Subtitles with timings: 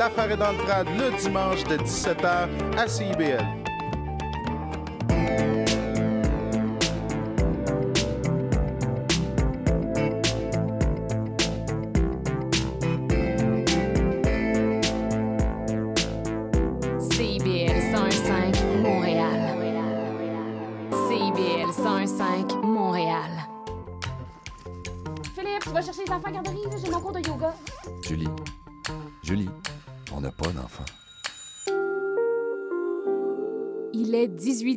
[0.00, 3.69] L'affaire est dans le trad le dimanche de 17h à CIBL.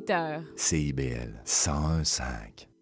[0.03, 0.43] Est 18 h.
[0.55, 2.72] CIBL 101.5.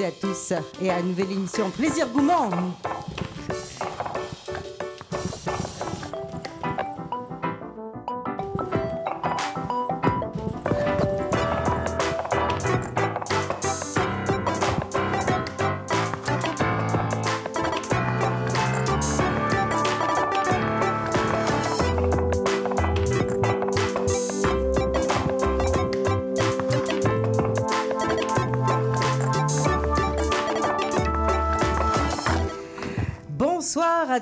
[0.00, 2.50] et à tous et à une nouvelle émission Plaisir Gourmand.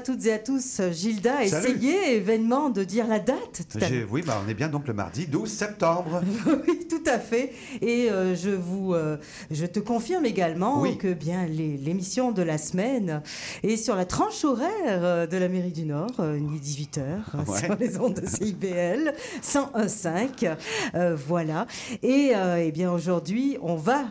[0.04, 0.80] Toutes et à tous.
[0.92, 4.68] Gilda essayé, événement, de dire la date tout à J'ai- Oui, bah, on est bien
[4.68, 6.22] donc le mardi 12 septembre.
[6.68, 7.52] Oui, tout à fait.
[7.82, 9.16] Et euh, je vous, euh,
[9.50, 10.96] je te confirme également Oui.
[10.98, 13.22] que bien l'émission de la semaine
[13.62, 17.50] est sur la tranche horaire euh, de la mairie du Nord, euh, ni 18 h
[17.50, 17.58] Ouais.
[17.58, 20.56] sur les ondes de CIBL 101.5.
[20.94, 21.66] Euh, voilà.
[22.02, 24.04] Et eh bien aujourd'hui, on va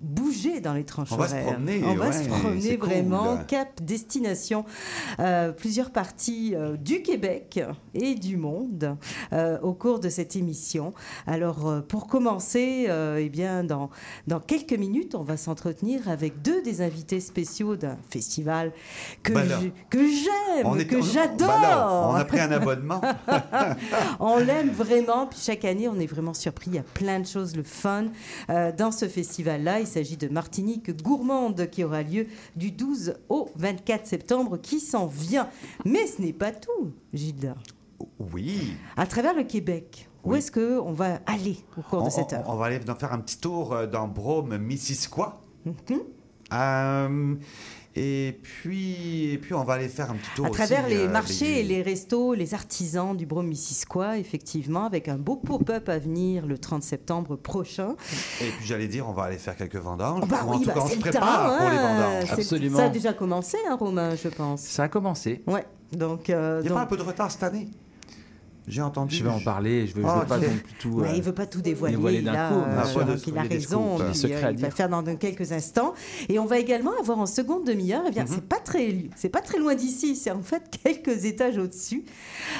[0.00, 2.88] bouger dans les tranches On va se promener, On va se promener cool.
[2.88, 4.64] vraiment cap destination
[5.20, 7.60] euh, plusieurs parties euh, du Québec
[7.94, 8.96] et du monde
[9.32, 10.92] euh, au cours de cette émission.
[11.26, 13.90] Alors, pour commencer, eh bien, dans,
[14.26, 18.72] dans quelques minutes, on va s'entretenir avec deux des invités spéciaux d'un festival
[19.22, 19.42] que Bah
[19.90, 21.48] que j'aime, On que on- j'adore.
[21.48, 23.00] bah là, on a pris un abonnement.
[24.20, 26.66] On l'aime vraiment, puis chaque année, on est vraiment surpris.
[26.70, 28.06] Il y a plein de choses, le fun
[28.48, 29.80] dans ce festival-là.
[29.88, 32.26] Il s'agit de Martinique gourmande qui aura lieu
[32.56, 35.48] du 12 au 24 septembre qui s'en vient?
[35.86, 37.56] Mais ce n'est pas tout, Gilda.
[38.18, 38.74] Oui.
[38.98, 42.44] À travers le Québec, où est-ce qu'on va aller au cours On, de cette heure?
[42.48, 45.40] on va aller faire un petit tour euh, dans Brome, Missisquoi.
[45.64, 45.74] Mhm.
[46.52, 47.34] Euh,
[48.00, 51.00] et puis, et puis, on va aller faire un petit tour À travers aussi, les
[51.02, 55.98] euh, marchés et les restos, les artisans du Brome-Missisquoi, effectivement, avec un beau pop-up à
[55.98, 57.96] venir le 30 septembre prochain.
[58.40, 60.20] Et puis, j'allais dire, on va aller faire quelques vendanges.
[60.22, 62.12] Oh, bah Ou en oui, tout bah, cas, on se prépare temps, pour les hein.
[62.20, 62.32] vendanges.
[62.32, 62.78] Absolument.
[62.78, 64.60] Ça a déjà commencé, hein, Romain, je pense.
[64.60, 65.42] Ça a commencé.
[65.48, 66.30] Ouais, donc...
[66.30, 67.68] euh, Il n'y a donc- pas un peu de retard cette année?
[68.68, 69.14] J'ai entendu.
[69.16, 69.86] Je vais en parler.
[69.86, 70.42] Je veux, je Ah, veux pas ok.
[70.44, 70.88] non plus tout.
[70.90, 71.96] Ouais, euh, il veut pas tout dévoiler.
[71.96, 73.04] dévoiler coup, euh, bien sûr.
[73.04, 73.98] donc il a Pas raison.
[74.14, 75.94] secrets euh, il va faire dans, dans quelques instants.
[76.28, 78.02] Et on va également avoir en seconde demi-heure.
[78.06, 78.28] Eh bien, Mhm.
[78.34, 80.16] c'est pas très, c'est pas très loin d'ici.
[80.16, 82.04] C'est en fait quelques étages au-dessus.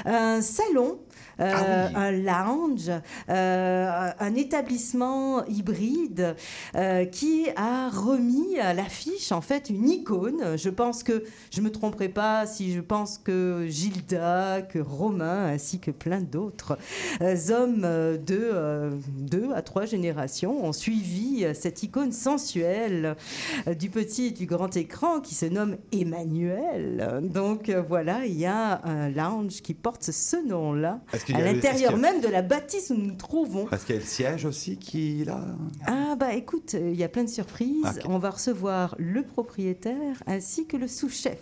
[0.04, 0.98] Un salon.
[1.40, 1.92] Euh, Ah oui.
[1.94, 2.90] un lounge,
[3.28, 6.34] euh, un établissement hybride
[6.76, 10.56] euh, qui a remis à l'affiche en fait une icône.
[10.56, 15.78] Je pense que je me tromperai pas si je pense que Gilda, que Romain ainsi
[15.78, 16.78] que plein d'autres
[17.22, 23.16] euh, hommes euh, de euh, deux à trois générations ont suivi euh, cette icône sensuelle
[23.66, 27.20] euh, du petit et du grand écran qui se nomme Emmanuel.
[27.22, 31.94] Donc euh, voilà, il y a un lounge qui porte ce nom-là Est-ce à l'intérieur
[31.94, 33.66] a- même de la bâtisse où nous nous trouvons.
[33.66, 35.40] Parce qu'il y a le siège aussi qui, là.
[35.86, 37.84] Ah bah écoute, euh, il y a plein de surprises.
[37.84, 38.02] Ok.
[38.08, 41.38] On va recevoir le propriétaire ainsi que le sous-chef.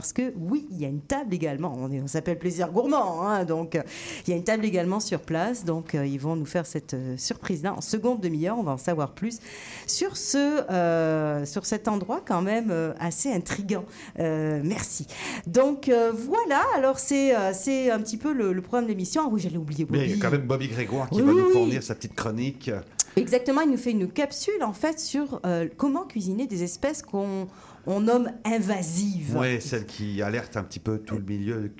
[0.00, 1.74] Parce que oui, il y a une table également.
[1.76, 3.82] On, est- on s'appelle Plaisir Gourmand, hein, donc euh,
[4.26, 5.64] il y a une table également sur place.
[5.64, 8.56] Donc euh, ils vont nous faire cette euh, surprise-là en seconde demi-heure.
[8.58, 9.40] On va en savoir plus
[9.88, 13.84] sur ce, euh, sur cet endroit quand même assez intrigant.
[14.20, 15.06] Euh, merci.
[15.46, 16.62] Donc voilà.
[16.76, 19.22] Alors c'est, c'est un petit peu le, le programme de l'émission.
[19.24, 19.86] Ah oui, j'allais oublier.
[19.90, 21.52] Mais il y a quand même Bobby Grégoire qui Oui, va nous oui.
[21.52, 22.70] fournir sa petite chronique.
[23.16, 27.48] Exactement, il nous fait une capsule en fait sur euh, comment cuisiner des espèces qu'on
[27.88, 29.34] on nomme invasives.
[29.36, 31.72] Oui, celle qui alerte un petit peu tout le milieu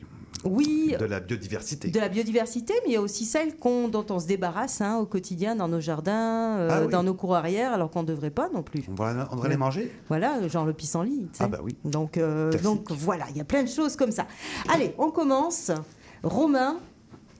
[0.44, 1.90] Oui, de la biodiversité.
[1.90, 4.96] de la biodiversité, mais il y a aussi celles qu'on- dont on se débarrasse hein,
[4.98, 6.90] au quotidien dans nos jardins, euh, Ah oui.
[6.90, 8.84] dans nos cours arrière, alors qu'on ne devrait pas non plus.
[8.88, 9.92] On on devrait les manger?
[10.08, 11.28] Voilà, genre le pissenlit.
[11.32, 11.44] tu sais.
[11.44, 11.76] Ah bah oui.
[11.84, 14.26] Donc, euh, donc voilà, il y a plein de choses comme ça.
[14.72, 15.70] Allez, on commence.
[16.22, 16.78] Romain,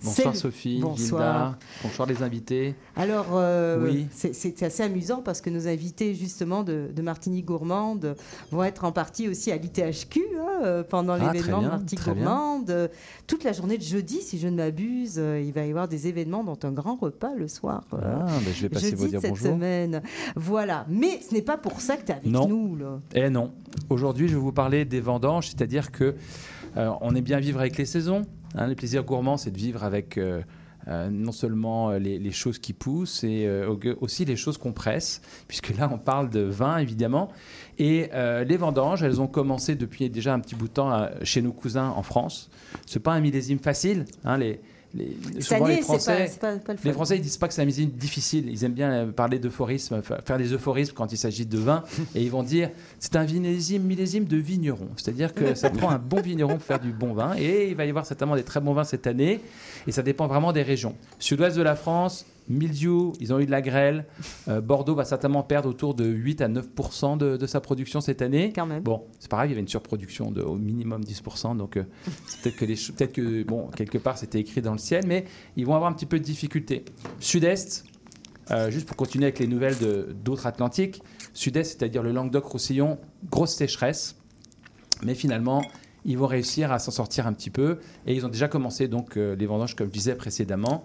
[0.04, 0.96] Bonsoir Sophie, Bonsoir.
[0.96, 2.76] Gilda, bonsoir les invités.
[2.94, 4.06] Alors, euh, Oui.
[4.12, 8.14] c'est- assez amusant parce que nos invités, justement, de, de Martinique Gourmande
[8.52, 12.04] vont être en partie aussi à l'ITHQ hein, euh, pendant Ah, l'événement Martinique.
[12.04, 12.90] Gourmande.
[13.26, 16.06] Toute la journée de jeudi, si je ne m'abuse, euh, il va y avoir des
[16.06, 17.82] événements, dont un grand repas le soir.
[17.94, 19.48] euh, Ah, ben, je vais passer jeudi vous dire cette bonjour.
[19.54, 20.00] semaine.
[20.36, 20.86] Voilà.
[20.88, 22.46] Mais ce n'est pas pour ça que tu es avec Non.
[22.48, 22.76] nous.
[22.76, 23.00] Là.
[23.16, 23.50] Eh non.
[23.90, 26.14] Aujourd'hui, je vais vous parler des vendanges, c'est-à-dire que
[26.76, 28.22] euh, on aime bien vivre avec les saisons.
[28.54, 28.66] Hein.
[28.66, 30.40] le plaisir gourmand, c'est de vivre avec euh,
[30.88, 34.72] euh, non seulement euh, les, les choses qui poussent, et au- aussi les choses qu'on
[34.72, 37.28] presse, puisque là, on parle de vin, évidemment.
[37.78, 41.52] Et les vendanges, elles ont commencé depuis déjà un petit bout de temps chez nos
[41.52, 42.50] cousins en France.
[42.86, 44.04] C'est pas un millésime facile.
[44.24, 44.60] hein, les,
[44.94, 46.93] les, Cette souvent, année, les Français, pas, c'est pas, pas le les.
[46.93, 48.49] Français, ils disent pas que c'est un millésime difficile.
[48.49, 51.85] Ils aiment bien parler d'euphorisme, fa- faire des euphorismes quand il s'agit de vin.
[52.14, 54.88] et ils vont dire c'est un millésime de vigneron.
[54.96, 57.35] C'est-à-dire que ça prend un bon vigneron pour faire du bon vin.
[57.37, 59.40] Et il va y avoir certainement des très bons vins cette année.
[59.87, 60.94] Et ça dépend vraiment des régions.
[61.19, 64.06] Sud-ouest de la France, Mildiou, ils ont eu de la grêle.
[64.48, 66.66] Euh, Bordeaux va certainement perdre autour de 8 à 9
[67.18, 68.52] de, de sa production cette année.
[68.54, 68.82] Quand même.
[68.82, 71.84] Bon, c'est pareil, il y avait une surproduction de au minimum 10%, donc euh,
[72.42, 75.24] peut-être que, les, ch- peut-être que bon, quelque part c'était écrit dans le ciel, mais
[75.56, 76.84] ils vont avoir un petit peu de difficulté.
[77.20, 77.84] Sud-Est,
[78.50, 81.02] euh, juste pour continuer avec les nouvelles de- d'autres Atlantiques,
[81.34, 82.98] Sud-Est, c'est-à-dire le Languedoc-Roussillon,
[83.30, 84.16] grosse sécheresse,
[85.04, 85.62] mais finalement
[86.04, 89.16] ils vont réussir à s'en sortir un petit peu, et ils ont déjà commencé donc
[89.16, 90.84] euh, les vendanges comme je disais précédemment.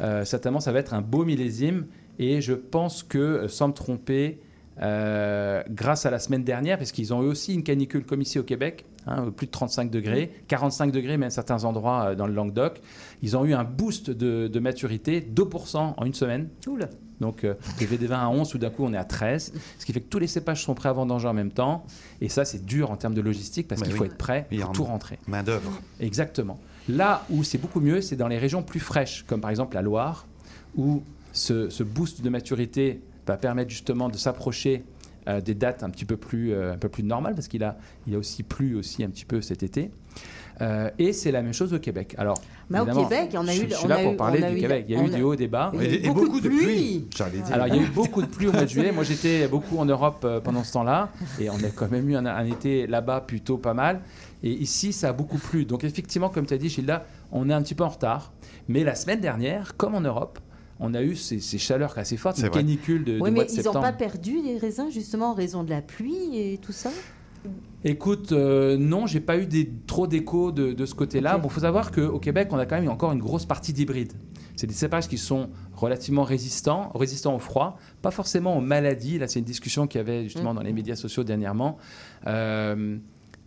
[0.00, 1.86] Euh, certainement, ça va être un beau millésime,
[2.18, 4.40] et je pense que, euh, sans me tromper,
[4.82, 8.38] euh, grâce à la semaine dernière, parce qu'ils ont eu aussi une canicule comme ici
[8.38, 12.32] au Québec, hein, plus de 35 degrés, 45 degrés même à certains endroits dans le
[12.32, 12.80] Languedoc.
[13.22, 16.48] Ils ont eu un boost de, de maturité, 2% en une semaine.
[16.66, 16.88] Oula.
[17.20, 19.52] Donc, euh, des vins à 11, tout d'un coup, on est à 13.
[19.78, 21.84] Ce qui fait que tous les cépages sont prêts à vendanger en même temps.
[22.20, 23.98] Et ça, c'est dur en termes de logistique parce qu'il oui.
[23.98, 25.18] faut être prêt pour tout rentrer.
[25.28, 25.70] Main d'œuvre.
[26.00, 26.58] Exactement.
[26.88, 29.82] Là où c'est beaucoup mieux, c'est dans les régions plus fraîches, comme par exemple la
[29.82, 30.26] Loire,
[30.76, 34.82] où ce, ce boost de maturité va permettre justement de s'approcher
[35.28, 37.76] euh, des dates un petit peu plus, euh, un peu plus normales, parce qu'il a,
[38.06, 39.90] il a aussi plu aussi un petit peu cet été.
[40.62, 42.14] Euh, et c'est la même chose au Québec.
[42.18, 42.38] Alors,
[42.68, 44.42] Mais au Québec, on a je, eu- je suis on là a pour eu- parler
[44.42, 44.84] du eu- Québec.
[44.88, 45.70] Il y a eu a- du haut débat.
[45.74, 46.64] Il y a eu Et, et beaucoup beaucoup, de pluie.
[46.64, 47.54] pluie, j'allais dire.
[47.54, 48.92] Alors, il y a eu beaucoup de pluie au mois de juillet.
[48.92, 51.10] Moi, j'étais beaucoup en Europe pendant ce temps-là.
[51.38, 54.00] Et on a quand même eu un, un été là-bas plutôt pas mal.
[54.42, 55.64] Et ici, ça a beaucoup plu.
[55.64, 58.32] Donc, effectivement, comme tu as dit, Gilda, on est un petit peu en retard.
[58.68, 60.38] Mais la semaine dernière, comme en Europe,
[60.78, 62.60] on a eu ces, ces chaleurs assez fortes, C'est une vrai.
[62.60, 65.62] canicule de, Oui, mais mois de ils n'ont pas perdu les raisins justement en raison
[65.62, 66.90] de la pluie et tout ça?
[67.84, 71.36] Écoute, euh, non, j'ai pas eu des, trop d'écho de, de ce côté-là.
[71.36, 71.42] Ok.
[71.42, 74.12] Bon, faut savoir qu'au Québec, on a quand même encore une grosse partie d'hybrides.
[74.56, 79.18] C'est des cépages qui sont relativement résistants, résistants au froid, pas forcément aux maladies.
[79.18, 81.78] Là, c'est une discussion qu'il y avait justement dans les médias sociaux dernièrement.
[82.26, 82.98] Euh,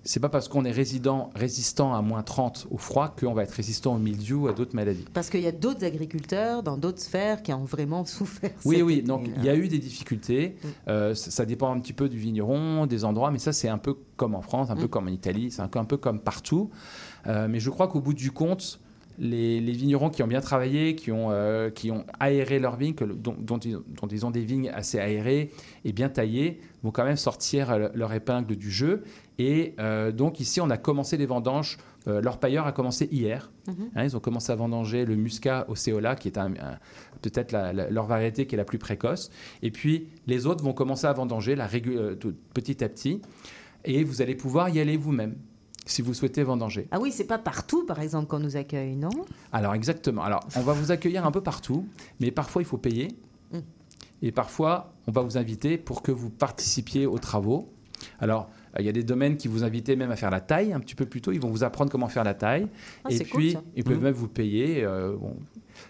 [0.06, 3.52] c'est pas parce qu'on est résident, résistant à moins 30 au froid qu'on va être
[3.52, 5.06] résistant au mildiou ou à d'autres maladies.
[5.14, 8.52] Parce qu'il y a d'autres agriculteurs dans d'autres sphères qui ont vraiment souffert.
[8.66, 10.56] Oui, oui, donc il y a eu des difficultés.
[10.88, 13.78] Euh, ça, ça dépend un petit peu du vigneron, des endroits, mais ça, c'est un
[13.78, 14.90] peu comme en France, un peu Mm.
[14.90, 16.70] comme en Italie, c'est un, peu- un peu comme partout.
[17.28, 18.80] Euh, mais je crois qu'au bout du compte,
[19.20, 22.96] les, les vignerons qui ont bien travaillé, qui ont, euh, qui ont aéré leurs vignes,
[22.96, 25.52] que dont, dont ils, dont ils ont des vignes assez aérées
[25.86, 29.04] et bien taillées, vont quand même sortir leur épingle du jeu.
[29.40, 31.78] Et euh, donc ici, on a commencé les vendanges.
[32.08, 33.50] Euh, leur pailleur a commencé hier.
[33.68, 33.90] Mhm.
[33.96, 36.78] Hein, ils ont commencé à vendanger le muscat Océola, qui est un- un-
[37.22, 37.54] peut-être
[37.90, 39.32] leur variété qui est la plus précoce.
[39.62, 43.22] Et puis les autres vont commencer à vendanger la euh, tout- petit à petit.
[43.86, 45.36] Et vous allez pouvoir y aller vous-même
[45.86, 46.88] si vous souhaitez vendanger.
[46.92, 49.10] Ah oui, c'est pas partout, par exemple, qu'on nous accueille, non?
[49.52, 50.24] Alors exactement.
[50.24, 51.86] Alors on va vous accueillir un peu partout,
[52.20, 53.10] mais parfois il faut payer.
[53.52, 53.60] Mm.
[54.22, 57.70] Et parfois on va vous inviter pour que vous participiez aux travaux.
[58.20, 58.50] Alors
[58.80, 60.96] il y a des domaines qui vous invitent même à faire la taille un petit
[60.96, 61.32] peu plus tôt.
[61.32, 62.68] Ils vont vous apprendre comment faire la taille.
[63.04, 64.04] Ah, et cool, puis ils peuvent Mhm.
[64.04, 64.84] même vous payer.
[64.84, 65.36] euh, bon,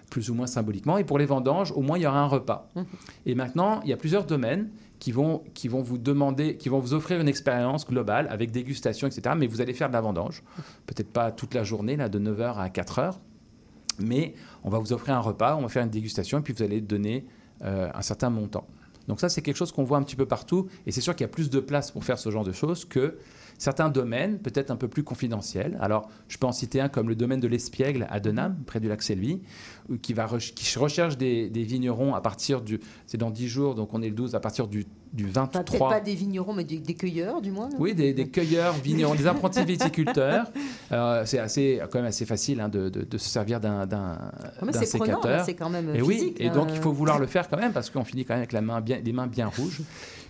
[0.10, 0.98] plus ou moins symboliquement.
[0.98, 2.70] Et pour les vendanges, au moins il y aura un repas.
[2.76, 2.86] Mhm.
[3.26, 6.80] Et maintenant, il y a plusieurs domaines qui vont, qui vont vous demander, qui vont
[6.80, 9.36] vous offrir une expérience globale avec dégustation, etc.
[9.38, 10.44] Mais vous allez faire de la vendange.
[10.86, 13.20] Peut-être pas toute la journée, là, de 9h à 4h.
[14.00, 16.64] Mais on va vous offrir un repas, on va faire une dégustation et puis vous
[16.64, 17.26] allez donner
[17.64, 18.66] euh, un certain montant.
[19.08, 20.68] Donc ça, c'est quelque chose qu'on voit un petit peu partout.
[20.86, 22.86] Et c'est sûr qu'il y a plus de place pour faire ce genre de choses
[22.86, 23.18] que
[23.58, 25.78] certains domaines, peut-être un peu plus confidentiels.
[25.82, 28.88] Alors, je peux en citer un comme le domaine de l'Espiègle à Denham, près du
[28.88, 29.02] lac
[29.90, 32.80] où- qui, va qui recherche des, des vignerons à partir du...
[33.06, 35.72] C'est dans 10 jours, donc on est le 12, à partir du, du Enfin, peut-être
[35.74, 35.90] 23...
[35.90, 37.70] pas des vignerons, mais des, des cueilleurs, du moins.
[37.78, 40.48] Oui, des, des cueilleurs, vignerons, des apprentis viticulteurs.
[40.92, 44.18] Euh, c'est assez, quand même assez facile hein, de, de- de se servir d'un d'un-
[44.60, 45.46] Ah, d'un c'est sécateur.
[45.58, 46.42] quand même Et oui, physique.
[46.42, 46.74] et donc là.
[46.76, 48.82] il faut vouloir le faire quand même parce qu'on finit quand même avec la main
[48.82, 49.82] bien, les mains bien rouges.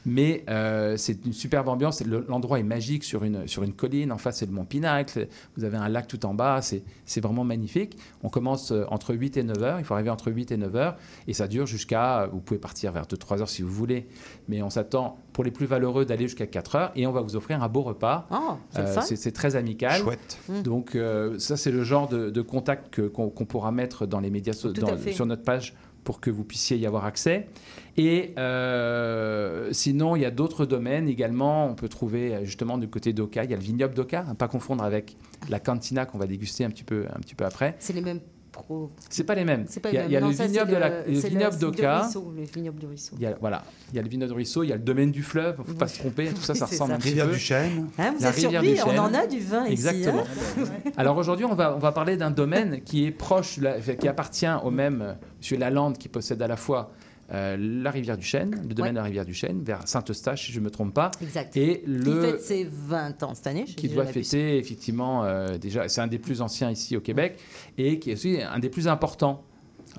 [0.06, 2.04] Mais euh, c'est une superbe ambiance.
[2.06, 4.12] Le- L'endroit est magique sur une, sur une colline.
[4.12, 5.28] En face, c'est le mont Pinacle.
[5.56, 6.62] Vous avez un lac tout en bas.
[6.62, 7.98] C'est c'est vraiment magnifique.
[8.22, 9.80] On commence euh, entre 8 et 9 heures.
[9.80, 10.98] Il faut arriver entre 8 et 9 heures.
[11.28, 12.28] Et ça dure jusqu'à.
[12.32, 14.08] Vous pouvez partir vers 2-3 heures si vous voulez.
[14.50, 16.92] Mais on s'attend, pour les plus valeureux, d'aller jusqu'à 4 heures.
[16.96, 18.28] Et on va vous offrir un beau repas.
[18.32, 20.02] Oh, c'est Euh, très amical.
[20.02, 20.38] Chouette.
[20.64, 24.30] Donc euh, ça, c'est le genre de, de contact qu'on qu'on pourra mettre dans les
[24.30, 27.48] médias dans- sur notre page pour que vous puissiez y avoir accès.
[27.98, 31.68] Et euh, sinon, il y a d'autres domaines également.
[31.68, 34.34] On peut trouver euh, justement du côté d'Oka, il y a le vignoble d'Oka, à
[34.36, 35.16] pas confondre avec
[35.50, 37.76] la cantina qu'on va déguster un petit peu, un petit peu après.
[37.80, 38.20] C'est les mêmes
[38.52, 38.92] pros.
[39.10, 39.66] C'est pas les mêmes.
[39.82, 40.30] Pas il y a, les il y a mêmes.
[40.30, 42.02] le ça, vignoble de la- le- le vignoble le d'Oka.
[42.02, 43.16] ruisseau, Le vignoble du ruisseau.
[43.18, 44.82] Il y a, voilà, il y a le vignoble de ruisseau, il y a le
[44.84, 46.96] domaine du fleuve, faut pas se tromper, tout ça, ça ressemble ça.
[46.96, 47.34] un petit Rivière peu.
[47.34, 47.88] du Chêne.
[48.00, 49.74] Hein, vous La êtes surpris On en a du vin ici.
[49.74, 50.24] Exactement.
[50.60, 50.64] hein
[50.98, 53.60] Alors aujourd'hui, on va, on va parler d'un domaine qui est proche,
[54.00, 56.92] qui appartient au même euh, Monsieur Lalande, qui possède à la fois
[57.34, 58.90] euh, la rivière du Chêne, le domaine Ouais.
[58.92, 61.56] de la rivière du Chêne, vers Saint-Eustache, si je ne me trompe pas, Exact.
[61.58, 63.66] et Qui le fête ses 20 ans cette année.
[63.68, 67.40] je qui doit fêter effectivement euh, déjà, c'est un des plus anciens ici au Québec
[67.78, 69.44] et qui est aussi un des plus importants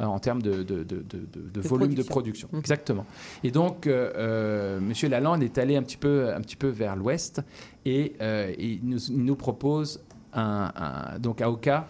[0.01, 2.49] euh, en termes de, de- de- de- de- de volume de production.
[2.53, 2.59] Mhm.
[2.59, 3.07] Exactement.
[3.45, 6.97] Et donc, euh, euh, Monsieur Lalande est allé un petit peu, un petit peu vers
[6.97, 7.41] l'ouest
[7.85, 10.01] et euh, il, nous, il nous propose
[10.33, 11.89] un, un- donc à Oka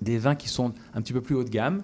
[0.00, 1.82] des vins qui sont un petit peu plus haut de gamme,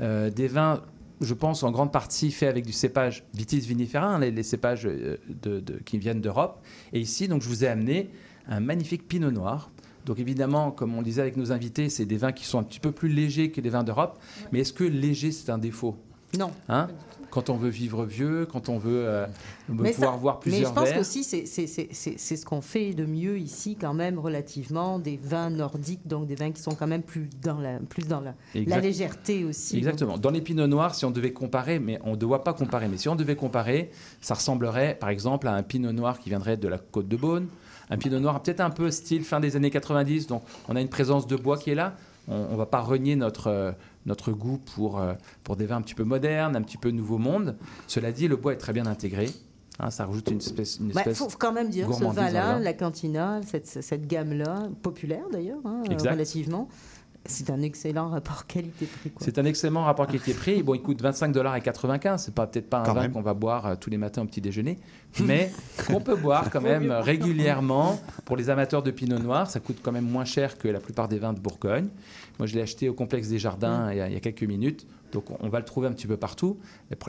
[0.00, 0.80] euh, des vins
[1.20, 4.86] je pense, en grande partie faits avec du cépage vitis vinifera, hein, les, les cépages
[4.86, 6.60] euh, de- de- qui viennent d'Europe.
[6.92, 8.08] Et ici, donc, je vous ai amené
[8.48, 9.70] un magnifique pinot noir.
[10.06, 12.62] Donc évidemment, comme on le disait avec nos invités, c'est des vins qui sont un
[12.62, 14.18] petit peu plus légers que les vins d'Europe.
[14.50, 15.94] Mais est-ce que léger, c'est un défaut?
[16.38, 16.50] Non.
[16.68, 16.88] hein
[17.30, 19.26] Quand on veut vivre vieux, quand on veut, euh,
[19.68, 21.46] Mais pouvoir ça- voir Mais je plusieurs pense qu'aussi, c'est
[22.36, 26.50] ce qu'on fait de mieux ici, quand même, relativement, des vins nordiques, donc des vins
[26.52, 29.76] qui sont quand même plus dans la, plus dans la, la légèreté aussi.
[29.76, 30.18] Exactement.
[30.18, 32.96] Dans les pinots noirs, si on devait comparer, mais on ne doit pas comparer, mais
[32.96, 36.68] si on devait comparer, ça ressemblerait par exemple à un pinot noir qui viendrait de
[36.68, 37.46] la côte de Beaune,
[37.90, 40.88] un pinot noir peut-être un peu style fin des années 90, donc on a une
[40.88, 41.94] présence de bois qui est là.
[42.28, 43.72] On ne va pas renier notre, euh,
[44.06, 45.14] notre goût pour, euh,
[45.44, 47.56] pour des vins un petit peu modernes, un petit peu nouveau monde.
[47.86, 49.30] Cela dit, le bois est très bien intégré.
[49.78, 50.78] Hein, ça rajoute une espèce.
[50.78, 52.58] Une Il espèce faut quand même dire, ce vin-là, vin.
[52.58, 56.12] la cantina, cette, cette gamme-là, populaire d'ailleurs, hein, Exact.
[56.12, 56.68] relativement,
[57.26, 59.12] c'est un excellent rapport qualité-prix.
[59.20, 60.62] C'est un excellent rapport qualité-prix.
[60.62, 62.22] Bon, il coûte 25 dollars et 95.
[62.24, 64.24] C'est pas peut-être pas un Quand vin qu'on va boire euh, tous les matins au
[64.26, 64.78] petit déjeuner,
[65.24, 65.50] mais
[65.86, 68.00] qu'on peut boire quand même régulièrement.
[68.24, 71.08] Pour les amateurs de Pinot Noir, ça coûte quand même moins cher que la plupart
[71.08, 71.88] des vins de Bourgogne.
[72.38, 74.42] Moi, je l'ai acheté au complexe des Jardins il, y a, il y a quelques
[74.44, 74.86] minutes.
[75.12, 76.58] Donc, on va le trouver un petit peu partout.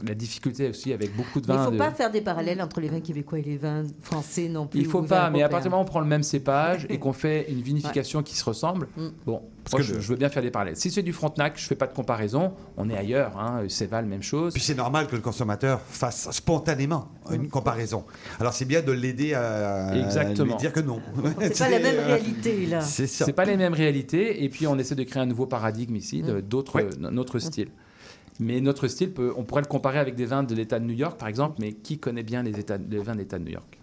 [0.03, 1.61] La, difficulté aussi avec beaucoup de Mais il vins.
[1.65, 4.49] ne faut de- pas faire des parallèles entre les vins québécois et les vins français
[4.49, 4.79] non plus.
[4.79, 6.07] Il faut ou les pas, vins mais à partir du moment où on prend le
[6.07, 9.07] même cépage et qu'on fait une vinification qui se ressemble, Mm.
[9.25, 10.75] bon, Parce moi, que je, veux bien faire des parallèles.
[10.75, 12.53] Si c'est du Frontenac, je fais pas de comparaison.
[12.77, 14.53] On est ailleurs, hein, Céval, même chose.
[14.53, 18.03] Puis c'est normal que le consommateur fasse spontanément une comparaison.
[18.39, 20.45] Alors c'est bien de l'aider à Exactement.
[20.53, 20.99] lui dire que non.
[21.41, 22.81] C'est pas la même euh, réalité, là.
[22.81, 23.25] C'est ça.
[23.25, 26.21] C'est pas les mêmes réalités, et puis on essaie de créer un nouveau paradigme ici,
[26.23, 26.83] de- d'autres, Ouais.
[26.99, 27.69] n- notre style.
[28.39, 30.95] Mais notre style, peut- on pourrait le comparer avec des vins de l'État de New
[30.95, 33.51] York, par exemple, mais qui connaît bien les, États- les vins de l'État de New
[33.51, 33.77] York?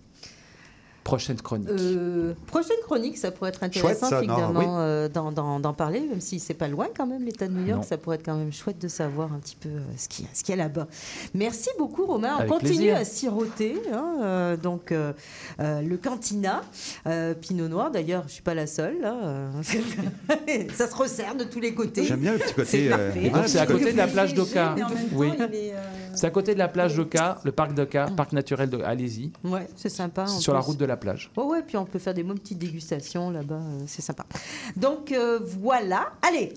[1.09, 1.69] Prochaine chronique.
[1.71, 4.67] Euh, prochaine chronique, ça pourrait être intéressant Chouette, ça, non, finalement oui.
[4.81, 7.87] euh, d'en, parler, même si c'est pas loin quand même l'État de New York, Non.
[7.87, 10.53] ça pourrait être quand même chouette de savoir un petit peu euh, ce qu'il y
[10.53, 10.87] a, là-bas.
[11.33, 12.97] Merci beaucoup Romain, on Avec continue plaisir.
[12.97, 15.13] à siroter, hein, euh, donc euh,
[15.61, 16.61] euh, le Cantina,
[17.07, 19.51] euh, Pinot Noir, d'ailleurs je suis pas la seule, là, euh,
[20.75, 22.05] ça se resserre de tous les côtés.
[22.05, 22.91] J'aime bien le petit côté.
[23.47, 24.75] C'est à côté de la plage d'Oka.
[25.13, 25.31] Oui.
[25.41, 25.73] euh,
[26.15, 28.79] C'est à côté de la plage d'Oka, le parc d'Oka, parc naturel de.
[28.83, 30.27] Allez-y, Ouais, c'est sympa.
[30.27, 31.31] sur la route de la plage.
[31.37, 34.27] Oh ouais, puis on peut faire des bonnes petites dégustations là-bas, euh, c'est sympa.
[34.77, 36.55] Donc euh, voilà, allez,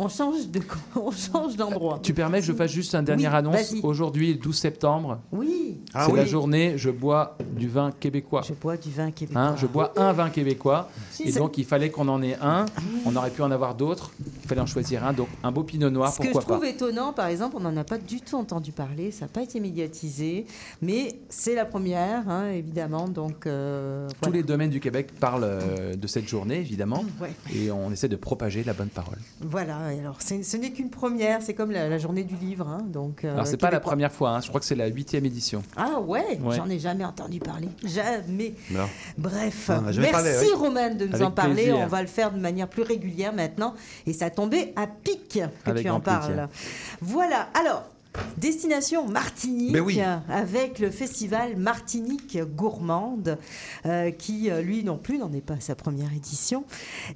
[0.00, 0.60] on change de
[0.96, 2.00] on change d'endroit.
[2.02, 3.74] Tu permets que je fasse juste une dernière Oui, annonce.
[3.82, 6.18] Aujourd'hui, le 12 septembre, Oui, Ah c'est oui.
[6.18, 8.42] la journée, je bois du vin québécois.
[8.46, 9.40] je bois du vin québécois.
[9.42, 10.88] Hein, je bois un vin québécois.
[11.24, 12.64] Et donc, il fallait qu'on en ait un.
[13.04, 14.10] On aurait pu en avoir d'autres.
[14.42, 15.12] Il fallait en choisir un.
[15.12, 16.66] Donc, un beau pinot noir, Ce que je trouve pas.
[16.68, 19.60] étonnant, par exemple, on n'en a pas du tout entendu parler, ça n'a pas été
[19.60, 20.46] médiatisé,
[20.82, 23.06] mais c'est la première, hein, évidemment.
[23.08, 24.36] Donc, euh, Tous voilà.
[24.38, 27.04] les domaines du Québec parlent euh, de cette journée, évidemment.
[27.20, 27.32] Ouais.
[27.54, 29.18] Et on essaie de propager la bonne parole.
[29.40, 32.68] Voilà, alors c'est- ce n'est qu'une première, c'est comme la, la journée du livre.
[32.68, 34.30] hein, donc, euh, Alors, c'est pas la première fois.
[34.30, 34.40] hein.
[34.40, 35.62] Je crois que c'est la huitième édition.
[35.76, 36.56] Ah ouais, Ouais.
[36.56, 37.68] j'en ai jamais entendu parler.
[37.84, 38.54] Jamais.
[38.70, 38.86] Non.
[39.18, 40.48] Bref, merci parlé, oui.
[40.56, 41.54] Romain de nous Avec en parler.
[41.54, 41.78] plaisir.
[41.78, 43.74] On va le faire de manière plus régulière maintenant.
[44.06, 45.28] Et ça tombait à pic
[45.64, 46.20] que Avec tu en plaisir.
[46.20, 46.48] parles.
[47.00, 47.84] Voilà, alors,
[48.36, 50.00] destination Martinique, Ben oui.
[50.28, 53.38] avec le festival Martinique Gourmande,
[53.86, 56.64] euh, qui, euh, lui non plus, n'en est pas à sa première édition,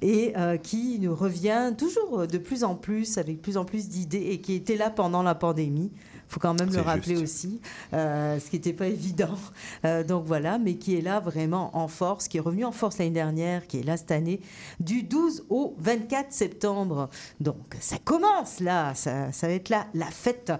[0.01, 4.27] et euh, qui nous revient toujours de plus en plus, avec plus en plus d'idées,
[4.29, 5.91] et qui était là pendant la pandémie
[6.35, 7.23] faut quand même le rappeler juste.
[7.23, 7.61] aussi,
[7.93, 9.37] euh, ce qui n'était pas évident.
[9.85, 12.97] Euh, donc voilà, mais qui est là vraiment en force, qui est revenu en force
[12.97, 14.41] l'année dernière, qui est là cette année,
[14.81, 17.09] du 12 au 24 septembre.
[17.39, 20.51] Donc ça commence là, ça, ça va être là la fête.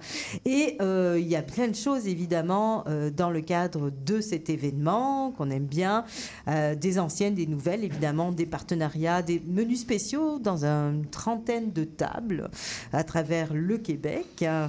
[0.46, 5.32] Et euh, il y a plein de choses évidemment dans le cadre de cet événement
[5.32, 6.06] qu'on aime bien,
[6.48, 12.50] des anciennes, des nouvelles évidemment, des partenariats, des menus spéciaux dans une trentaine de tables
[12.94, 14.68] à travers le Québec, euh,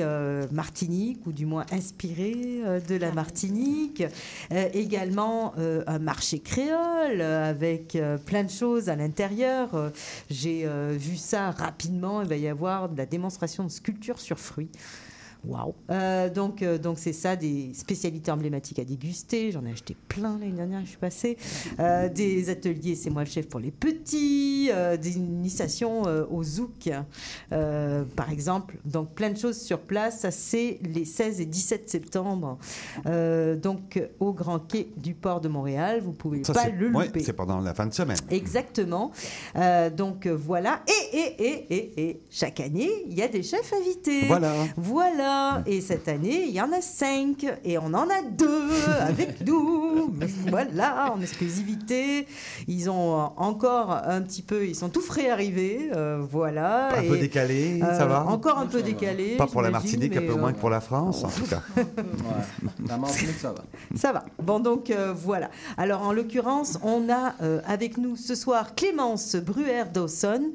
[0.00, 4.02] euh, Martinique ou du moins inspiré euh, de la Martinique.
[4.52, 9.92] Euh, également un marché créole avec plein de choses à l'intérieur.
[10.30, 12.22] J'ai vu ça rapidement.
[12.22, 14.70] Il va y avoir de la démonstration de sculpture sur fruits.
[15.46, 19.50] Waouh Euh, Donc, euh, donc c'est ça, des spécialités emblématiques à déguster.
[19.52, 21.36] J'en ai acheté plein l'année dernière, je suis passée.
[21.80, 24.70] Euh, des ateliers, c'est moi le chef pour les petits.
[24.72, 26.88] euh, des initiations au zouk,
[27.50, 28.76] par exemple.
[28.84, 30.20] Donc, plein de choses sur place.
[30.20, 32.58] Ça, c'est les 16 et 17 septembre.
[33.62, 36.00] Donc, au Grand Quai du Port de Montréal.
[36.02, 37.20] Vous pouvez Ça, pas le ouais, louper.
[37.22, 38.16] c'est pendant la fin de semaine.
[38.30, 39.10] Exactement.
[39.96, 40.82] Donc voilà.
[40.88, 44.26] Et, et, et, et, et, chaque année, il y a des chefs invités.
[44.26, 44.52] Voilà.
[44.76, 45.33] Voilà.
[45.66, 47.46] Et cette année, il y en a cinq.
[47.64, 50.12] Et on en a deux avec nous.
[50.48, 52.26] Voilà, en exclusivité.
[52.68, 55.90] Ils ont euh, encore un petit peu, ils sont tout frais arrivés.
[55.94, 56.94] euh, voilà.
[56.96, 59.36] Un Et, peu décalé, euh, ça va Encore un peu décalé.
[59.36, 61.62] Pas pour la Martinique, un peu euh, moins que pour la France, en tout cas.
[62.88, 63.64] La Martinique, ça va.
[63.96, 64.24] Ça va.
[64.42, 65.50] Bon, donc voilà.
[65.76, 67.34] Alors, en l'occurrence, on a
[67.66, 70.50] avec nous ce soir Clémence Bruer-Dawson.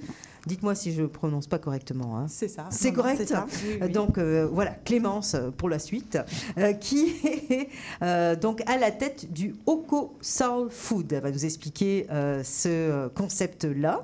[0.45, 2.17] Dites-moi si je prononce pas correctement.
[2.17, 2.25] hein.
[2.29, 2.67] C'est ça.
[2.71, 3.17] C'est correct.
[3.17, 3.45] c'est ça.
[3.65, 3.89] Oui, oui.
[3.89, 6.17] Donc euh, voilà, Clémence euh, pour la suite,
[6.57, 7.13] euh, qui
[7.49, 7.69] est
[8.01, 11.11] euh, donc à la tête du Oko Soul Food.
[11.13, 12.07] Elle va nous expliquer
[12.43, 14.03] ce concept-là,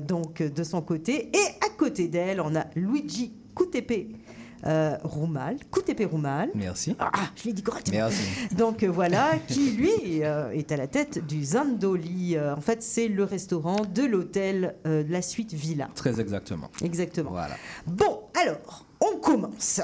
[0.00, 1.30] donc de son côté.
[1.34, 3.92] Et à côté d'elle, on a Luigi Coutepe.
[4.66, 6.50] Euh, Roumal, Coutepe Roumal.
[6.54, 6.94] Merci.
[6.98, 7.96] Ah, je l'ai dit correctement.
[7.96, 8.22] Merci.
[8.56, 12.36] Donc euh, voilà, qui lui euh, est à la tête du Zandoli.
[12.36, 15.88] Euh, en fait, c'est le restaurant de l'hôtel La Suite Villa.
[15.94, 16.70] Très exactement.
[16.82, 17.30] Exactement.
[17.30, 17.54] Voilà.
[17.86, 19.80] Bon, alors, on commence.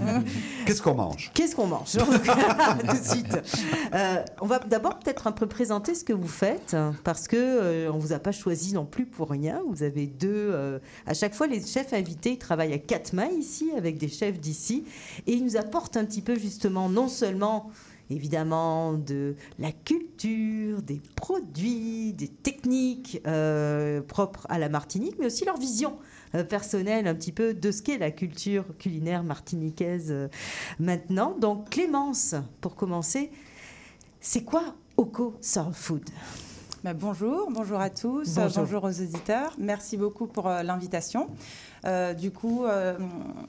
[0.66, 1.30] Qu'est-ce qu'on mange?
[1.34, 1.92] Qu'est-ce qu'on mange?
[1.92, 3.38] Tout de suite.
[3.94, 7.92] Euh, on va d'abord peut-être un peu présenter ce que vous faites, parce que euh,
[7.92, 9.62] on vous a pas choisi non plus pour rien.
[9.68, 10.28] Vous avez deux.
[10.30, 14.08] euh, à chaque fois, les chefs invités ils travaillent à quatre mains ici avec des
[14.08, 14.84] chefs d'ici,
[15.26, 17.70] et ils nous apportent un petit peu justement non seulement
[18.10, 25.44] évidemment de la culture, des produits, des techniques euh, propres à la Martinique, mais aussi
[25.44, 25.96] leur vision
[26.34, 30.28] euh, personnelle un petit peu de ce qu'est la culture culinaire martiniquaise euh,
[30.78, 31.36] maintenant.
[31.38, 33.30] Donc Clémence, pour commencer,
[34.20, 36.10] c'est quoi Oko Soul Food?
[36.82, 38.62] Bah, bonjour, bonjour à tous, Bonjour.
[38.62, 39.54] bonjour aux auditeurs.
[39.58, 41.28] Merci beaucoup pour euh, l'invitation.
[41.86, 42.98] Euh, du coup, euh,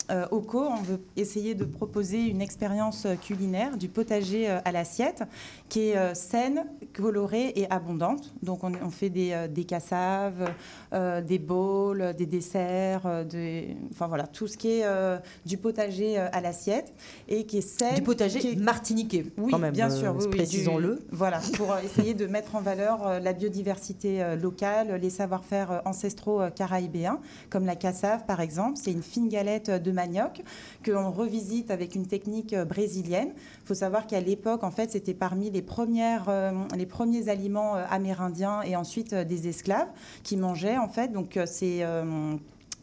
[0.09, 4.71] euh, Oko, on veut essayer de proposer une expérience euh, culinaire du potager euh, à
[4.71, 5.23] l'assiette
[5.69, 8.33] qui est euh, saine, colorée et abondante.
[8.41, 10.49] Donc, on, on fait des, euh, des cassaves,
[10.93, 15.57] euh, des bowls, des desserts, euh, des- enfin voilà, tout ce qui est euh, du
[15.57, 16.93] potager euh, à l'assiette
[17.27, 17.95] et qui est saine.
[17.95, 19.73] Du potager qui est- martiniquais, oui, quand même.
[19.73, 20.95] bien euh, sûr, oui, précisons-le.
[20.95, 25.09] du- Voilà, pour euh, essayer de mettre en valeur euh, la biodiversité euh, locale, les
[25.09, 28.77] savoir-faire euh, ancestraux euh, caraïbéens, comme la cassave par exemple.
[28.81, 30.41] C'est une fine galette de manioc
[30.83, 33.29] que l'on revisite avec une technique euh, brésilienne.
[33.35, 37.75] Il faut savoir qu'à l'époque, en fait, c'était parmi les, premières, euh, les premiers aliments
[37.75, 39.87] euh, amérindiens et ensuite des esclaves
[40.23, 41.11] qui mangeaient, en fait.
[41.11, 41.85] Donc, c'est.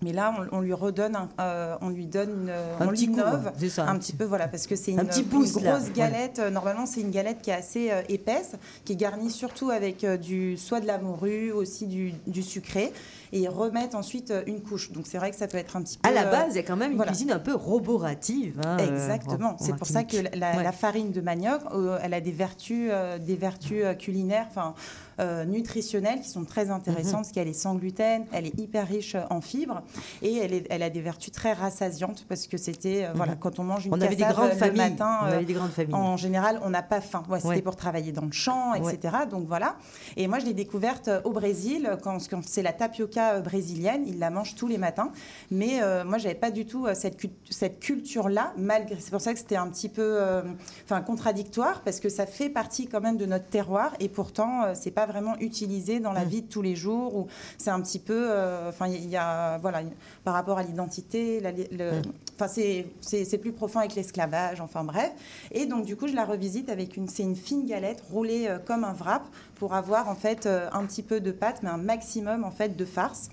[0.01, 3.09] mais là, on, on lui redonne, un- euh, on lui donne, une, Un on petit
[3.09, 5.27] coup, l'innove c'est ça, un petit peu, voilà, parce que c'est une, Un petit une
[5.27, 6.39] pouce, grosse là, galette.
[6.53, 8.53] Normalement, c'est une galette qui est assez euh, épaisse,
[8.85, 12.93] qui est garnie surtout avec euh, du, soit de la morue, aussi du, du sucré,
[13.33, 14.93] et ils remettent ensuite euh, une couche.
[14.93, 16.09] Donc c'est vrai que ça peut être un petit peu.
[16.09, 17.13] À la euh, base, il y a quand même une voilà.
[17.13, 18.61] cuisine un peu roborative.
[18.65, 19.51] hein, euh, Exactement.
[19.51, 20.63] en- en c'est pour ça que la, Ouais.
[20.63, 24.75] la farine de manioc, euh, elle a des vertus, euh, des vertus culinaires, enfin
[25.21, 27.13] euh, nutritionnelles qui sont très intéressantes, Mhm.
[27.23, 29.83] parce qu'elle est sans gluten, elle est hyper riche en fibres
[30.23, 33.39] et elle, est- elle a des vertus très rassasiantes parce que c'était voilà Mhm.
[33.41, 34.91] quand on mange une On avait des grandes le familles.
[34.91, 35.19] matin.
[35.23, 35.95] on avait des grandes familles.
[35.95, 37.25] en général, on n'a pas faim.
[37.29, 37.63] Ouais, C'était Ouais.
[37.63, 39.13] pour travailler dans le champ, etc.
[39.29, 39.75] Donc voilà.
[40.17, 44.05] Et moi, je l'ai découverte au Brésil quand, quand c'est la tapioca euh, brésilienne.
[44.07, 45.11] Ils la mangent tous les matins.
[45.51, 47.17] Mais euh, moi, j'avais pas du tout euh, cette,
[47.51, 48.53] cette culture-là.
[48.57, 50.43] Malgré, c'est pour ça que c'était un petit peu, euh,
[50.85, 54.91] enfin, contradictoire parce que ça fait partie quand même de notre terroir et pourtant, c'est
[54.91, 56.29] pas vraiment utilisé dans la Mm.
[56.29, 57.15] vie de tous les jours.
[57.17, 57.27] Ou
[57.59, 58.31] c'est un petit peu,
[58.69, 59.81] enfin, il y a, voilà,
[60.25, 62.03] par rapport à l'identité, Mm.
[62.41, 65.11] Enfin, c'est- plus profond avec l'esclavage, enfin bref.
[65.53, 68.85] Et donc, du coup, je la revisite avec une, c'est une fine galette roulée comme
[68.85, 69.23] un wrap
[69.59, 72.77] pour avoir en fait euh, un petit peu de pâte, mais un maximum en fait
[72.77, 73.29] de farce.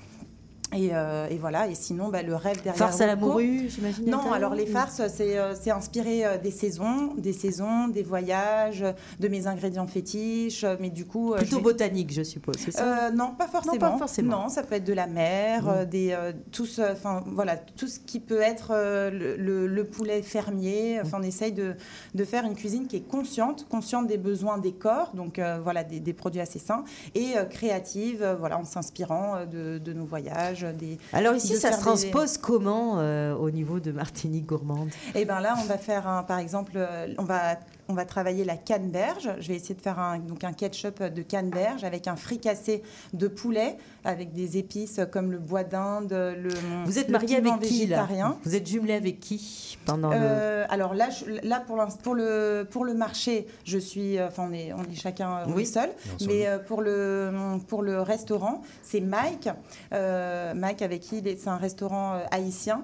[0.73, 2.75] Et, euh, et voilà, et sinon, bah, le rêve derrière.
[2.75, 4.10] Farce à la morue, j'imagine.
[4.10, 8.84] non, alors les farces, c'est euh, inspiré euh, des saisons, des saisons, des voyages,
[9.19, 11.34] de mes ingrédients fétiches, mais du coup...
[11.38, 13.12] Plutôt je botanique, je suppose, c'est ça?
[13.12, 13.78] Non, pas forcément.
[13.78, 14.41] pas forcément.
[14.43, 15.69] Non, ça peut être de la mer, Mm.
[15.69, 16.17] euh, des,
[16.51, 20.99] tout, ce, enfin, voilà, tout ce qui peut être le, le- le poulet fermier.
[21.01, 21.75] Enfin, on essaye de,
[22.15, 25.99] de faire une cuisine qui est consciente, consciente des besoins des corps, donc voilà, des,
[25.99, 30.55] des produits assez sains, et créative, voilà, en s'inspirant de, de nos voyages.
[30.63, 34.89] Des, Alors ici, de ça se des- transpose comment euh, au niveau de Martinique gourmande?
[35.13, 37.56] Et bien là, on va faire, un, par exemple, euh, on va,
[37.88, 39.30] on va travailler la canneberge.
[39.39, 42.82] Je vais essayer de faire un, donc un ketchup de canneberge avec un fricassé
[43.13, 46.50] de poulet, avec des épices comme le bois d'Inde, le
[46.86, 48.38] Vous êtes marié avec qui là végétarien.
[48.43, 50.15] Vous êtes jumelé avec qui pendant le...
[50.19, 54.48] Euh, alors là, je- là pour, pour, le, pour le marché, je suis, euh, enfin
[54.50, 55.65] on est, on est chacun Oui.
[55.65, 56.32] seul, Ensemble.
[56.32, 57.32] mais euh, pour le
[57.67, 59.50] pour le restaurant, c'est Mike,
[59.93, 62.84] euh, Mike avec qui il est- c'est un restaurant haïtien.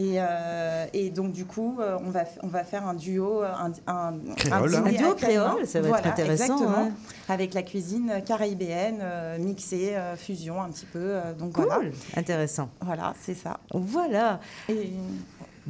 [0.00, 3.72] Et, euh, et donc du coup, euh, on va on va faire un duo, un,
[3.88, 6.92] un, Créole, Un duo créole, ça va être intéressant, exactement, ouais.
[7.28, 11.00] avec la cuisine caribéenne euh, mixée, euh, fusion un petit peu.
[11.00, 12.68] euh, donc Cool, voilà, intéressant.
[12.80, 13.58] voilà, c'est ça.
[13.74, 14.38] Voilà.
[14.68, 14.92] Et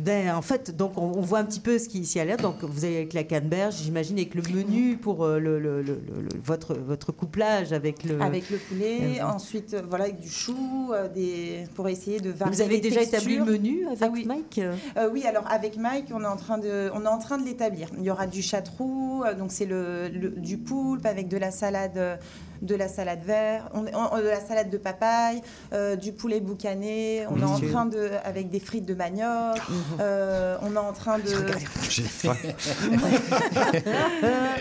[0.07, 2.37] en fait, donc on, on voit un petit peu ce qui ici a l'air.
[2.37, 5.95] Donc vous avez avec la canneberge, j'imagine avec le menu pour euh, le, le- le-
[5.95, 8.21] le- votre votre couplage avec le.
[8.23, 12.31] Avec le poulet, Euh, ensuite euh, voilà avec du chou, euh, des pour essayer de
[12.31, 14.25] varier vous avez les déjà établi le menu avec Ah oui.
[14.27, 14.61] Mike
[15.13, 17.89] oui, alors avec Mike, on est en train de, on est en train de l'établir.
[17.99, 22.19] Il y aura du chatrou, euh, donc c'est le, du poulpe avec de la salade,
[22.63, 25.41] de la salade verte, on, on- de la salade de papaye,
[25.73, 27.25] euh, du poulet boucané.
[27.31, 29.59] On est en train de, avec des frites de manioc.
[30.01, 31.25] euh, on est en train de,
[31.89, 32.35] J'ai faim.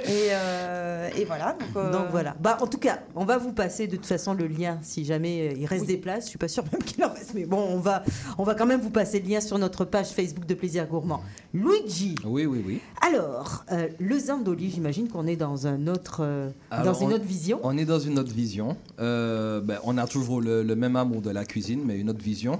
[0.05, 1.53] et, euh, et voilà.
[1.59, 2.35] Donc, euh, Donc voilà.
[2.39, 5.53] Bah, en tout cas, on va vous passer de toute façon le lien si jamais
[5.57, 6.25] il reste des places.
[6.25, 8.03] Je suis pas sûre même qu'il en reste, mais bon, on va,
[8.37, 11.21] on va quand même vous passer le lien sur notre page Facebook de Plaisir Gourmand.
[11.53, 12.15] Luigi.
[12.25, 12.81] Oui, oui, oui.
[13.05, 16.49] Alors, euh, le Zandoli, j'imagine qu'on est dans un autre, euh,
[16.83, 17.59] dans une on- autre vision.
[17.63, 18.77] On est dans une autre vision.
[18.99, 22.21] Euh, ben, on a toujours le, le même amour de la cuisine, mais une autre
[22.23, 22.59] vision.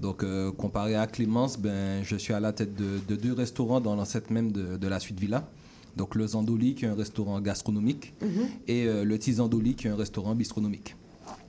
[0.00, 3.80] Donc, euh, comparé à Clémence, ben, je suis à la tête de, de deux restaurants
[3.80, 5.48] dans l'ancêtre même de, de la suite Villa.
[5.96, 8.28] Donc, le Zandoli, qui est un restaurant gastronomique, Mhm.
[8.68, 10.94] et euh, le Tizandoli, qui est un restaurant bistronomique.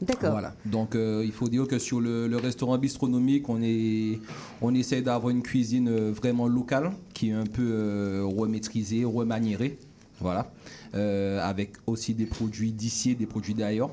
[0.02, 0.32] D'accord.
[0.32, 0.56] Voilà.
[0.66, 4.20] Donc, euh, il faut dire que sur le, le restaurant bistronomique, on, est,
[4.62, 9.78] on essaie d'avoir une cuisine euh, vraiment locale, qui est un peu euh, remaîtrisée, remaniérée.
[10.22, 10.52] Voilà.
[10.96, 13.92] Euh, avec aussi des produits d'ici et des produits d'ailleurs.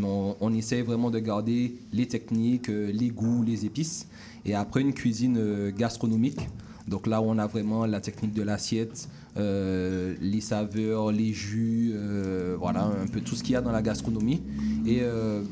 [0.00, 4.06] On, essaie vraiment de garder les techniques, euh, les goûts, les épices.
[4.44, 6.38] Et après, une cuisine euh, gastronomique.
[6.86, 11.92] Donc là, on a vraiment la technique de l'assiette, les saveurs, les jus,
[12.58, 14.40] voilà, un peu tout ce qu'il y a dans la gastronomie.
[14.86, 15.02] Et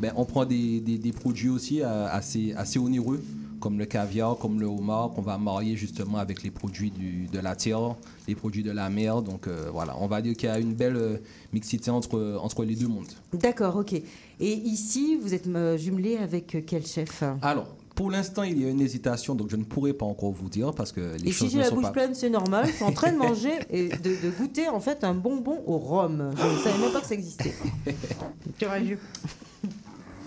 [0.00, 3.20] ben, on prend des, produits aussi assez onéreux,
[3.64, 7.38] comme le caviar, comme le homard, qu'on va marier justement avec les produits du- de
[7.38, 7.94] la terre,
[8.28, 9.22] les produits de la mer.
[9.22, 11.16] Donc euh, voilà, on va dire qu'il y a une belle euh,
[11.54, 13.08] mixité entre, entre les deux mondes.
[13.32, 13.94] D'accord, ok.
[13.94, 17.22] Et ici, vous êtes euh, jumelé avec quel chef?
[17.40, 20.50] Alors, pour l'instant, il y a une hésitation, donc je ne pourrais pas encore vous
[20.50, 21.90] dire parce que les Et si choses j'ai ne la sont bouche pas...
[21.92, 22.66] pleine, c'est normal.
[22.66, 23.94] Je suis en train de manger et de,
[24.26, 26.32] de goûter en fait un bonbon au rhum.
[26.36, 27.54] Je ne savais même pas que ça existait.
[28.60, 28.98] Courageux.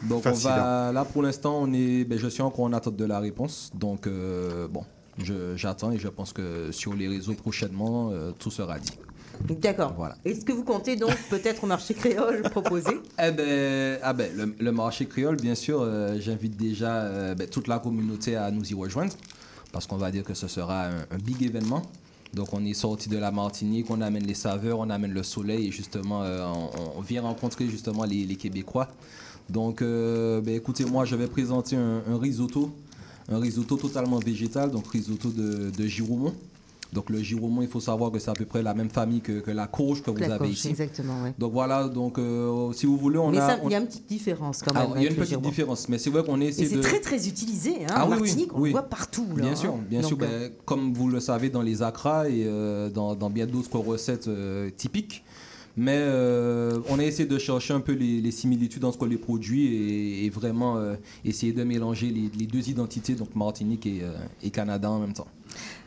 [0.04, 3.06] Donc on va là pour l'instant on est ben, je suis encore en attente de
[3.06, 4.84] la réponse donc euh, bon
[5.56, 8.92] j'attends et je pense que sur les réseaux prochainement euh, tout sera dit.
[9.62, 9.94] D'accord.
[9.96, 10.16] Voilà.
[10.26, 13.00] Est-ce que vous comptez donc peut-être au marché créole proposer?
[13.24, 17.48] Eh ben, ah ben le, le marché créole bien sûr euh, j'invite déjà euh, ben,
[17.48, 19.14] toute la communauté à nous y rejoindre
[19.72, 21.82] parce qu'on va dire que ce sera un, un big événement.
[22.34, 25.68] Donc on est sorti de la Martinique, on amène les saveurs, on amène le soleil
[25.68, 28.90] et justement euh, on, on vient rencontrer justement les, les Québécois.
[29.50, 32.70] Donc euh, ben, écoutez moi je vais présenter un, un risotto,
[33.30, 36.34] un risotto totalement végétal, donc risotto de, de giroumon.
[36.94, 39.40] Donc le giroumon il faut savoir que c'est à peu près la même famille que,
[39.42, 40.70] que la courge que vous La avez courge, ici.
[40.70, 41.34] Exactement, ouais.
[41.38, 43.60] Donc voilà, donc euh, si vous voulez on Mais a...
[43.62, 44.92] on- il y a une petite différence quand même.
[44.96, 46.82] il y a une petite différence, mais c'est vrai qu'on Et essaie c'est de.
[46.82, 47.84] très très utilisé.
[47.84, 47.88] Hein.
[47.90, 49.28] Ah en oui, oui, Martinique, on le voit partout.
[49.36, 49.56] Là, Bien hein.
[49.56, 50.18] sûr, bien Donc, sûr.
[50.22, 53.80] euh, ben, comme vous le savez dans les acras et euh, dans, dans bien d'autres
[53.80, 55.24] recettes euh, typiques.
[55.78, 59.68] Mais euh, on a essayé de chercher un peu les, les similitudes entre les produits
[59.68, 64.14] et, et vraiment euh, essayer de mélanger les, les deux identités, donc Martinique et, euh,
[64.42, 65.28] et Canada en même temps.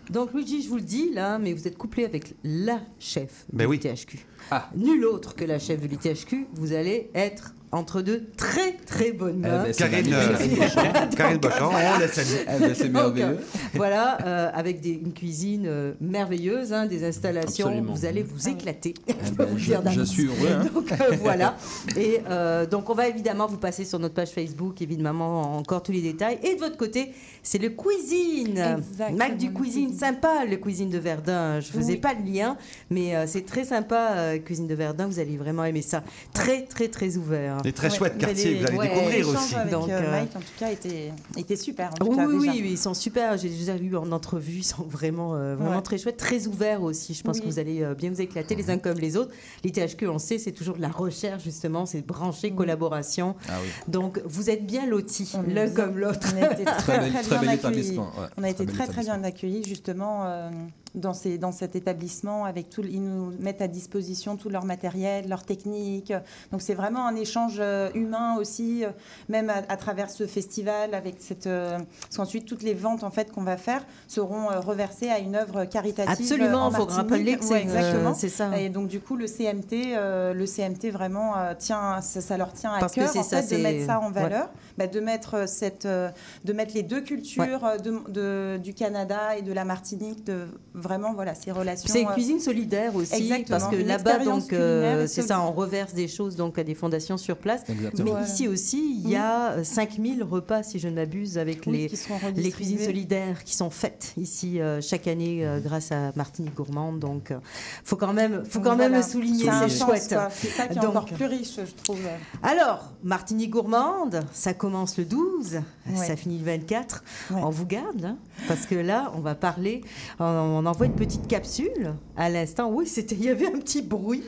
[0.09, 3.65] Donc Luigi, je vous le dis là, mais vous êtes couplé avec la chef Ben
[3.65, 3.81] de oui.
[3.83, 4.19] l'ITHQ.
[4.53, 4.71] Ah.
[4.77, 6.47] Nul autre que la chef de l'ITHQ.
[6.55, 9.63] Vous allez être entre deux très très bonnes Eh mains.
[9.65, 12.45] ben, c'est Karine, euh, Karine Bochon, on laisse aller.
[12.57, 13.27] Eh ben, c'est merveilleux.
[13.27, 13.35] euh,
[13.75, 17.93] voilà, euh, avec des- une cuisine euh, merveilleuse, hein, des installations, Absolument.
[17.95, 18.95] vous allez vous éclater.
[19.07, 20.49] Eh je peux ben, vous je, je suis heureux.
[20.53, 20.67] hein.
[20.75, 21.57] Donc euh, voilà.
[21.97, 25.93] Et euh, donc on va évidemment vous passer sur notre page Facebook, évidemment, encore tous
[25.93, 26.39] les détails.
[26.43, 28.59] Et de votre côté, c'est le cuisine.
[28.59, 31.61] Exactement, Mac du cuisine, sympa le cuisine de Verdun.
[31.61, 31.99] Je faisais Oui.
[31.99, 32.57] pas le lien,
[32.91, 35.07] mais euh, c'est très sympa, euh, cuisine de Verdun.
[35.07, 36.03] Vous allez vraiment aimer ça.
[36.35, 37.59] Très très très ouvert.
[37.63, 39.55] Des très Ouais, chouettes quartiers, les- vous allez ouais, découvrir aussi.
[39.55, 41.91] avec Donc, euh, euh, Mike, en tout cas, était, était super.
[41.91, 42.53] En tout Oui, cas, oui, déjà.
[42.53, 43.37] oui, ils sont super.
[43.39, 45.83] J'ai déjà lu en entrevue, ils sont vraiment, euh, vraiment Ouais.
[45.83, 47.15] très chouettes, très ouverts aussi.
[47.15, 47.43] Je pense Oui.
[47.43, 49.33] que vous allez euh, bien vous éclater les uns comme les autres.
[49.65, 53.35] Les THQ, on sait, c'est toujours de la recherche justement, c'est branché, collaboration.
[53.49, 53.69] Ah oui.
[53.89, 56.29] Donc vous êtes bien lotis, l'un comme l'autre.
[56.37, 57.99] On a été très, Très bel, très très bien accueillis.
[58.39, 60.51] On a été très bien accueillis justement euh,
[60.95, 62.45] dans, ces, dans cet établissement.
[62.45, 66.13] Avec tout, ils nous mettent à disposition tout leur matériel, leur technique.
[66.53, 68.91] Donc c'est vraiment un échange euh, humain aussi, euh,
[69.29, 70.95] même à, à travers ce festival.
[70.95, 75.11] Avec cette, euh, parce qu'ensuite toutes les ventes en fait qu'on va faire seront reversées
[75.11, 76.13] à une œuvre caritative.
[76.21, 78.11] Absolument, il faut rappeler que c'est exactement.
[78.11, 78.59] euh, c'est ça.
[78.59, 82.53] Et donc du coup le CMT, euh, le CMT vraiment euh, tient, ça, ça leur
[82.53, 84.23] tient à Parce cœur en ça, fait, de mettre ça en ouais.
[84.23, 89.43] valeur, bah, de mettre cette, de mettre les deux cultures de, de- du Canada et
[89.43, 90.47] de la Martinique, de
[90.81, 91.89] vraiment voilà ces relations.
[91.93, 95.53] C'est une euh, cuisine solidaire aussi, Exactement, parce que là-bas, donc, euh, c'est ça, on
[95.53, 97.63] reverse des choses donc à des fondations sur place.
[97.69, 98.05] Exactement.
[98.05, 98.27] Mais Voilà.
[98.27, 101.89] ici aussi, il y a euh, 5000 repas, si je ne m'abuse, avec oui,
[102.35, 106.55] les, les cuisines solidaires qui sont faites ici euh, chaque année euh, grâce à Martinique
[106.55, 106.99] Gourmande.
[106.99, 107.39] Donc, euh,
[107.85, 109.05] faut quand même, faut Donc, quand même voilà.
[109.05, 110.15] le souligner, c'est chouette.
[110.33, 111.99] C'est ça qui est Donc- encore plus riche, je trouve.
[112.43, 116.07] Alors, Martinique Gourmande, ça commence le 12, Ouais.
[116.07, 117.03] ça finit le 24.
[117.31, 117.41] Ouais.
[117.43, 118.17] On vous garde, hein,
[118.49, 119.83] parce que là, on va parler,
[120.19, 122.71] on, on envoie une petite capsule à l'instant.
[122.73, 124.25] Oui, c'était, il y avait un petit bruit.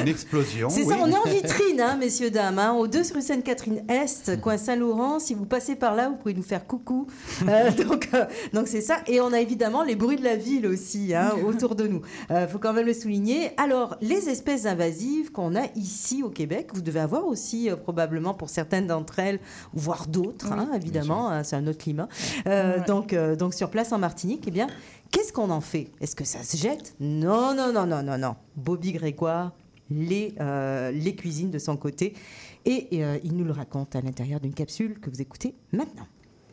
[0.00, 0.68] Une explosion.
[0.70, 0.94] C'est oui.
[0.94, 5.18] ça, on est en vitrine, hein, messieurs, dames, hein, au 2 rue Sainte-Catherine-Est, coin Saint-Laurent.
[5.18, 7.06] Si vous passez par là, vous pouvez nous faire coucou.
[7.48, 8.96] Euh, donc, euh, donc c'est ça.
[9.06, 12.00] Et on a évidemment les bruits de la ville aussi hein, autour de nous.
[12.30, 13.50] Il faut quand même le souligner.
[13.56, 18.34] Alors, les espèces invasives qu'on a ici au Québec, vous devez avoir aussi euh, probablement
[18.34, 19.38] pour certaines d'entre elles,
[19.74, 22.08] voire d'autres, hein, évidemment, hein, c'est un autre climat.
[22.46, 22.84] Euh, Ouais.
[22.86, 24.66] donc, euh, donc sur place en Martinique, eh bien,
[25.10, 25.90] qu'est-ce qu'on en fait?
[26.00, 26.94] Est-ce que ça se jette?
[27.00, 28.36] Non, non, non, non, non, non.
[28.56, 29.52] Bobby Grégoire
[29.90, 32.14] les, euh, les cuisines de son côté.
[32.64, 36.06] Et euh, il nous le raconte à l'intérieur d'une capsule que vous écoutez maintenant.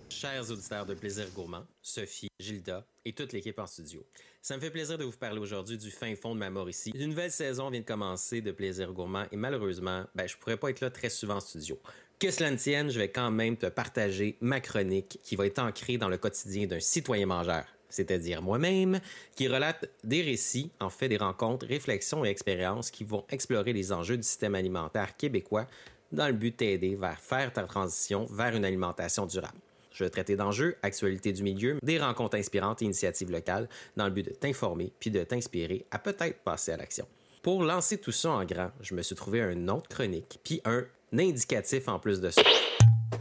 [0.09, 4.05] Chers auditeurs de Plaisir Gourmand, Sophie, Gilda et toute l'équipe en studio.
[4.41, 6.91] Ça me fait plaisir de vous parler aujourd'hui du fin fond de ma Mauricie.
[6.93, 10.69] Une nouvelle saison vient de commencer de Plaisir Gourmand et malheureusement, ben, je pourrais pas
[10.69, 11.79] être là très souvent en studio.
[12.19, 15.59] Que cela ne tienne, je vais quand même te partager ma chronique qui va être
[15.59, 18.99] ancrée dans le quotidien d'un citoyen mangeur, c'est-à-dire moi-même,
[19.35, 23.91] qui relate des récits, en fait des rencontres, réflexions et expériences qui vont explorer les
[23.91, 25.67] enjeux du système alimentaire québécois
[26.11, 29.57] dans le but de t'aider vers faire ta transition vers une alimentation durable.
[29.91, 34.11] Je vais traiter d'enjeux, actualités du milieu, des rencontres inspirantes et initiatives locales dans le
[34.11, 37.07] but de t'informer puis de t'inspirer à peut-être passer à l'action.
[37.43, 40.85] Pour lancer tout ça en grand, je me suis trouvé un autre chronique puis un
[41.15, 42.41] indicatif en plus de ça.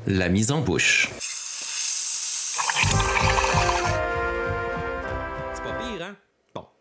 [0.06, 1.10] La mise en bouche.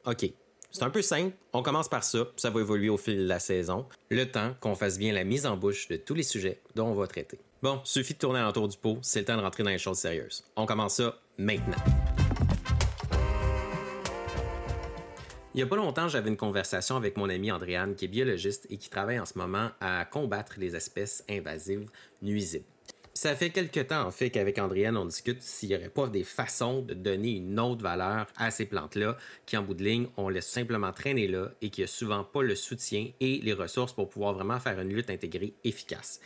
[0.05, 0.25] OK.
[0.71, 1.35] C'est un peu simple.
[1.53, 2.27] On commence par ça.
[2.37, 3.85] Ça va évoluer au fil de la saison.
[4.09, 6.93] Le temps qu'on fasse bien la mise en bouche de tous les sujets dont on
[6.93, 7.39] va traiter.
[7.61, 8.97] Bon, suffit de tourner alentour du pot.
[9.01, 10.43] C'est le temps de rentrer dans les choses sérieuses.
[10.55, 11.75] On commence ça maintenant.
[15.53, 18.67] Il y a pas longtemps, j'avais une conversation avec mon ami Andréane, qui est biologiste
[18.69, 21.89] et qui travaille en ce moment à combattre les espèces invasives
[22.21, 22.63] nuisibles.
[23.13, 26.23] Ça fait quelque temps, en fait, qu'avec Andréane, on discute s'il n'y aurait pas des
[26.23, 30.29] façons de donner une autre valeur à ces plantes-là, qui, en bout de ligne, on
[30.29, 34.09] laisse simplement traîner là et qui a souvent pas le soutien et les ressources pour
[34.09, 36.21] pouvoir vraiment faire une lutte intégrée efficace.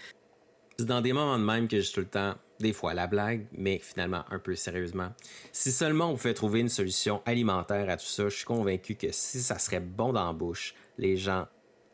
[0.78, 3.08] C'est dans des moments de même que je tout le temps, des fois à la
[3.08, 5.12] blague, mais finalement un peu sérieusement.
[5.54, 9.08] Si seulement on pouvait trouver une solution alimentaire à tout ça, je suis convaincu que
[9.12, 11.48] si ça serait bon dans la bouche, les gens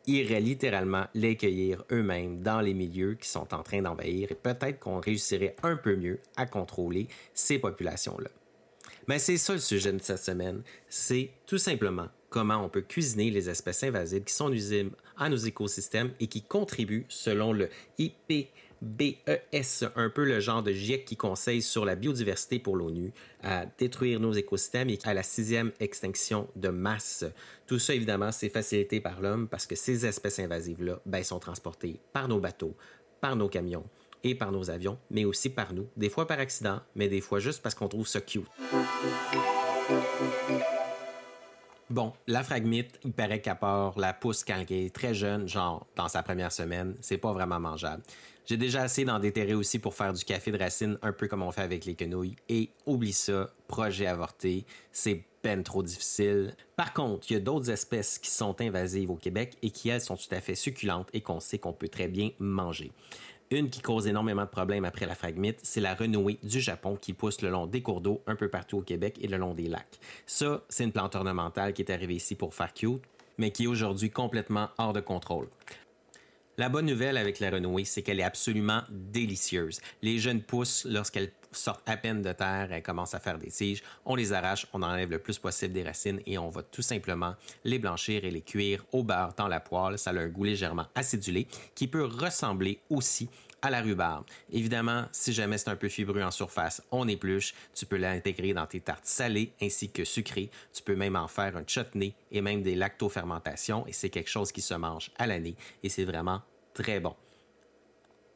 [0.06, 4.80] iraient littéralement les cueillir eux-mêmes dans les milieux qui sont en train d'envahir et peut-être
[4.80, 8.30] qu'on réussirait un peu mieux à contrôler ces populations-là.
[9.08, 13.30] Mais c'est ça le sujet de cette semaine, c'est tout simplement comment on peut cuisiner
[13.30, 17.68] les espèces invasives qui sont nuisibles à nos écosystèmes et qui contribuent, selon le
[18.82, 23.66] IPBES, un peu le genre de GIEC qui conseille sur la biodiversité pour l'ONU, à
[23.78, 27.24] détruire nos écosystèmes et à la sixième extinction de masse.
[27.66, 32.00] Tout ça, évidemment, c'est facilité par l'homme parce que ces espèces invasives-là ben, sont transportées
[32.12, 32.74] par nos bateaux,
[33.20, 33.84] par nos camions
[34.24, 37.38] et par nos avions, mais aussi par nous, des fois par accident, mais des fois
[37.38, 38.46] juste parce qu'on trouve ça cute.
[41.92, 45.86] Bon, la fragmite, il paraît qu'à part la pousse quand elle est très jeune, genre
[45.94, 48.02] dans sa première semaine, c'est pas vraiment mangeable.
[48.46, 51.42] J'ai déjà assez d'en déterrer aussi pour faire du café de racine, un peu comme
[51.42, 52.36] on fait avec les quenouilles.
[52.48, 56.54] Et oublie ça, projet avorté, c'est peine trop difficile.
[56.76, 60.00] Par contre, il y a d'autres espèces qui sont invasives au Québec et qui, elles,
[60.00, 62.90] sont tout à fait succulentes et qu'on sait qu'on peut très bien manger.
[63.52, 67.12] Une qui cause énormément de problèmes après la fragmite, c'est la renouée du Japon qui
[67.12, 69.68] pousse le long des cours d'eau un peu partout au Québec et le long des
[69.68, 70.00] lacs.
[70.24, 73.02] Ça, c'est une plante ornementale qui est arrivée ici pour faire cute,
[73.36, 75.48] mais qui est aujourd'hui complètement hors de contrôle.
[76.56, 79.82] La bonne nouvelle avec la renouée, c'est qu'elle est absolument délicieuse.
[80.00, 83.82] Les jeunes pousses, lorsqu'elles sortent à peine de terre, elles commencent à faire des tiges.
[84.04, 87.34] On les arrache, on enlève le plus possible des racines et on va tout simplement
[87.64, 89.98] les blanchir et les cuire au beurre dans la poêle.
[89.98, 93.28] Ça a un goût légèrement acidulé qui peut ressembler aussi
[93.62, 94.24] à la rhubarbe.
[94.50, 97.54] Évidemment, si jamais c'est un peu fibreux en surface, on épluche.
[97.74, 100.50] Tu peux l'intégrer dans tes tartes salées ainsi que sucrées.
[100.72, 104.50] Tu peux même en faire un chutney et même des lactofermentations et c'est quelque chose
[104.50, 106.42] qui se mange à l'année et c'est vraiment
[106.74, 107.14] très bon.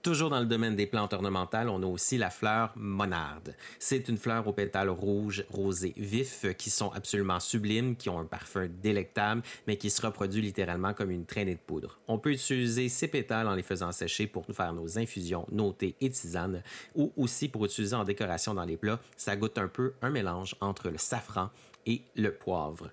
[0.06, 3.56] Toujours dans le domaine des plantes ornementales, on a aussi la fleur monarde.
[3.80, 8.24] C'est une fleur aux pétales rouges, rosés, vifs, qui sont absolument sublimes, qui ont un
[8.24, 11.98] parfum délectable, mais qui se reproduit littéralement comme une traînée de poudre.
[12.06, 15.96] On peut utiliser ces pétales en les faisant sécher pour faire nos infusions, nos thés
[16.00, 16.62] et tisanes,
[16.94, 19.00] ou aussi pour utiliser en décoration dans les plats.
[19.16, 21.50] Ça goûte un peu un mélange entre le safran
[21.84, 22.92] et le poivre.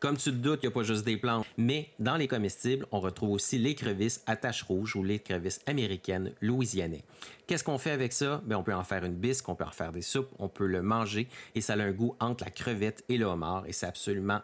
[0.00, 2.86] Comme tu te doutes, il n'y a pas juste des plantes, mais dans les comestibles,
[2.92, 7.02] on retrouve aussi l'écrevisse à tache rouge ou l'écrevisse américaine louisianais.
[7.48, 8.40] Qu'est-ce qu'on fait avec ça?
[8.44, 10.66] Ben, on peut en faire une bisque, on peut en faire des soupes, on peut
[10.66, 13.86] le manger et ça a un goût entre la crevette et le homard et c'est
[13.86, 14.40] absolument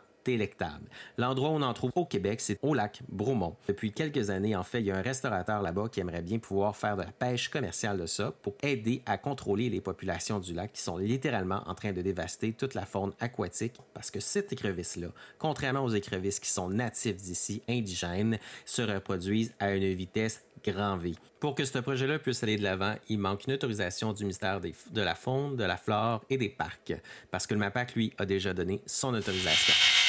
[1.18, 3.56] L'endroit où on en trouve au Québec, c'est au lac Bromont.
[3.68, 6.76] Depuis quelques années, en fait, il y a un restaurateur là-bas qui aimerait bien pouvoir
[6.76, 10.72] faire de la pêche commerciale de ça pour aider à contrôler les populations du lac
[10.72, 15.08] qui sont littéralement en train de dévaster toute la faune aquatique parce que cette écrevisse-là,
[15.38, 21.12] contrairement aux écrevisses qui sont natives d'ici, indigènes, se reproduisent à une vitesse grand V.
[21.40, 25.02] Pour que ce projet-là puisse aller de l'avant, il manque une autorisation du ministère de
[25.02, 26.94] la Faune, de la Flore et des Parcs,
[27.30, 30.03] parce que le MAPAC, lui, a déjà donné son autorisation.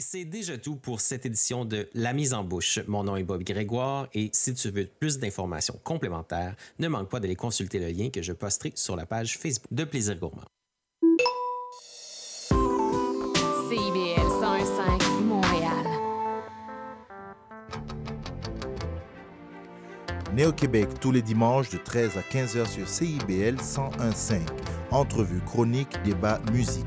[0.00, 2.78] Et c'est déjà tout pour cette édition de La mise en bouche.
[2.86, 7.20] Mon nom est Bob Grégoire et si tu veux plus d'informations complémentaires, ne manque pas
[7.20, 10.46] d'aller consulter le lien que je posterai sur la page Facebook de Plaisir Gourmand.
[13.68, 15.86] CIBL 101.5 Montréal.
[20.32, 24.40] Né au Québec tous les dimanches de 13 à 15h sur CIBL 101.5.
[24.92, 26.86] Entrevue, chronique, débat, musique.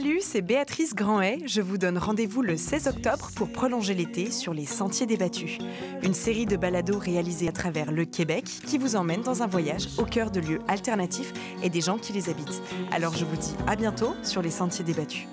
[0.00, 1.40] Salut, c'est Béatrice Grandet.
[1.44, 5.58] Je vous donne rendez-vous le 16 octobre pour prolonger l'été sur les Sentiers débattus.
[6.02, 9.88] Une série de balados réalisés à travers le Québec qui vous emmène dans un voyage
[9.98, 12.62] au cœur de lieux alternatifs et des gens qui les habitent.
[12.92, 15.26] Alors je vous dis à bientôt sur les Sentiers débattus.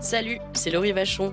[0.00, 1.32] Salut, c'est Laurie Vachon.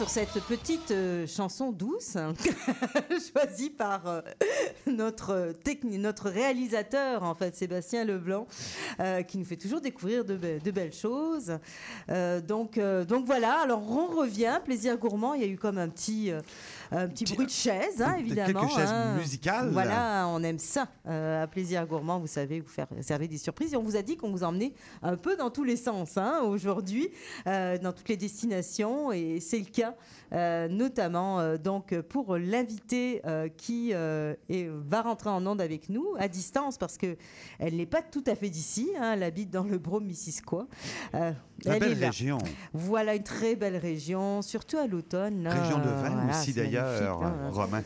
[0.00, 2.32] Sur cette petite euh, chanson douce hein,
[3.34, 4.22] choisie par euh,
[4.86, 8.46] notre, notre réalisateur, en fait, Sébastien Leblanc,
[9.00, 11.58] euh, qui nous fait toujours découvrir de, de belles choses.
[12.48, 16.32] Donc, donc voilà, alors on revient, plaisir gourmand, il y a eu comme un petit,
[16.90, 18.60] un petit bruit de chaise, hein, évidemment.
[18.60, 19.16] quelques chaises hein.
[19.16, 19.70] musicales.
[19.70, 20.88] Voilà, on aime ça.
[21.06, 23.72] Euh, à plaisir gourmand, vous savez, vous faire servir des surprises.
[23.74, 24.72] Et on vous a dit qu'on vous emmenait
[25.02, 27.08] un peu dans tous les sens hein, aujourd'hui,
[27.46, 29.12] euh, dans toutes les destinations.
[29.12, 29.94] Et c'est le cas,
[30.32, 33.22] euh, notamment donc pour l'invité
[33.56, 37.16] qui est- va rentrer en onde avec nous à distance parce que
[37.58, 38.90] elle n'est pas tout à fait d'ici.
[39.00, 40.66] elle habite dans le Brome-Missisquoi.
[41.14, 41.32] Euh,
[41.64, 42.38] La elle belle région.
[42.72, 45.46] Voilà une très belle région, surtout à l'automne.
[45.46, 47.34] Région de vin Voilà, aussi d'ailleurs, hein.
[47.52, 47.82] Romain.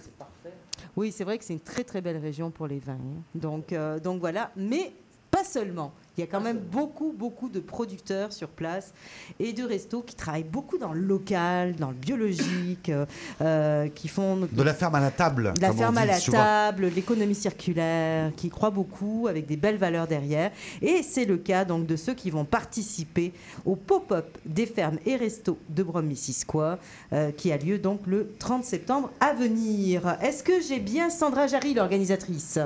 [0.97, 2.93] Oui, c'est vrai que c'est une très très belle région pour les vins.
[2.95, 3.23] hein.
[3.35, 4.93] Donc, euh, donc voilà, mais
[5.31, 5.93] pas seulement.
[6.17, 8.93] Il y a quand même beaucoup beaucoup de producteurs sur place
[9.41, 13.05] et de restos qui travaillent beaucoup dans le local, dans le biologique, euh,
[13.43, 15.53] euh, qui font De la ferme à la table.
[15.57, 16.39] de la comme on ferme à la souvent.
[16.39, 20.53] table, l'économie circulaire, qui croient beaucoup avec des belles valeurs derrière.
[20.83, 23.33] Et c'est le cas donc de ceux qui vont participer
[23.65, 26.79] au pop-up des fermes et restos de Brome-Missisquoi,
[27.13, 30.17] euh, qui a lieu donc le 30 septembre à venir.
[30.23, 32.59] Est-ce que j'ai bien Sandra Jarry, l'organisatrice?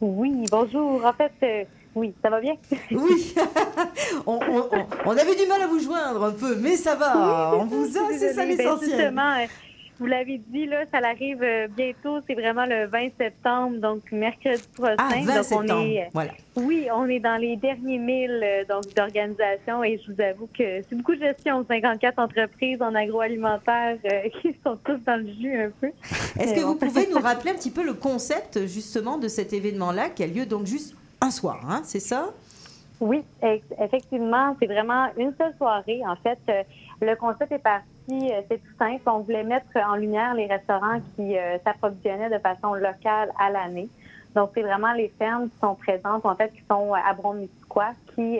[0.00, 1.04] Oui, bonjour.
[1.04, 1.64] En fait, euh,
[1.94, 2.54] oui, ça va bien?
[2.92, 3.34] Oui.
[4.26, 7.52] on, on- on- on avait du mal à vous joindre un peu, mais ça va.
[7.56, 8.42] on vous a, c'est ça.
[8.44, 8.90] Ben, l'essentiel.
[8.90, 9.46] justement, euh,
[9.98, 12.20] vous l'avez dit, là, ça arrive euh, bientôt.
[12.26, 14.94] C'est vraiment le 20 septembre, donc mercredi prochain.
[14.98, 16.30] Ah, 20 donc on septembre, est, euh, voilà.
[16.56, 20.94] Oui, on est dans les derniers milles donc d'organisation et je vous avoue que c'est
[20.94, 21.66] beaucoup de gestion.
[21.68, 25.88] 54 entreprises en agroalimentaire euh, qui sont tous dans le jus un peu.
[26.38, 30.08] Est-ce que vous pouvez nous rappeler un petit peu le concept justement de cet événement-là
[30.10, 32.30] qui a lieu donc juste un soir, hein, c'est ça?
[33.00, 33.24] Oui,
[33.78, 36.02] effectivement, c'est vraiment une seule soirée.
[36.06, 36.62] En fait, euh,
[37.00, 39.02] le concept est parti, euh, c'est tout simple.
[39.06, 43.88] On voulait mettre en lumière les restaurants qui euh, s'approvisionnaient de façon locale à l'année.
[44.34, 48.38] Donc, c'est vraiment les fermes qui sont présentes, en fait, qui sont à Brome-Missisquoi, qui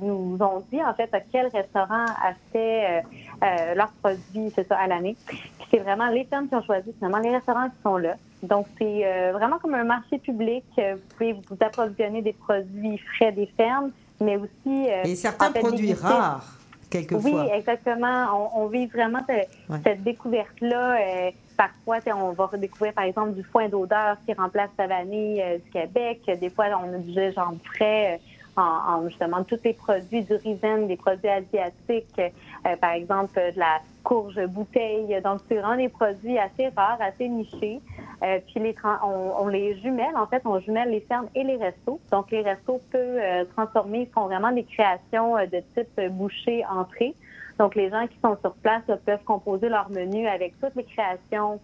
[0.00, 3.02] nous ont dit, en fait, à quel restaurant achetait
[3.42, 5.16] euh, leurs produits, c'est à l'année.
[5.26, 8.14] Puis c'est vraiment les fermes qui ont choisi, finalement, les restaurants qui sont là.
[8.42, 10.64] Donc, c'est euh, vraiment comme un marché public.
[10.78, 13.90] Euh, Vous pouvez vous approvisionner des produits frais des fermes,
[14.20, 14.88] mais aussi...
[14.90, 16.56] euh, Et certains en fait, produits déguster- rares,
[16.90, 17.30] quelquefois.
[17.44, 18.50] oui, exactement.
[18.54, 19.78] On, on vise vraiment ce- Ouais.
[19.84, 20.96] cette découverte-là.
[21.00, 25.58] Euh, parfois, on va redécouvrir, par exemple, du foin d'odeur qui remplace la vanille euh,
[25.58, 26.20] du Québec.
[26.40, 28.14] Des fois, on a du gingembre frais.
[28.14, 28.18] euh,
[28.54, 33.58] en, en, justement tous les produits du raisin, des produits asiatiques, euh, par exemple de
[33.58, 35.18] la courge bouteille.
[35.24, 37.80] Donc, c'est vraiment des produits assez rares, assez nichés.
[38.22, 41.56] Euh, puis les on, on les jumelle, en fait, on jumelle les fermes et les
[41.56, 41.98] restos.
[42.10, 46.64] Donc, les restos peuvent euh, transformer, ils font vraiment des créations euh, de type boucher,
[46.66, 47.14] entrée.
[47.58, 51.60] Donc, les gens qui sont sur place peuvent composer leur menu avec toutes les créations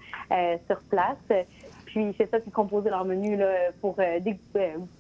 [0.67, 1.17] sur place.
[1.87, 3.51] Puis, c'est ça qui composer leur menu là,
[3.81, 4.39] pour dé-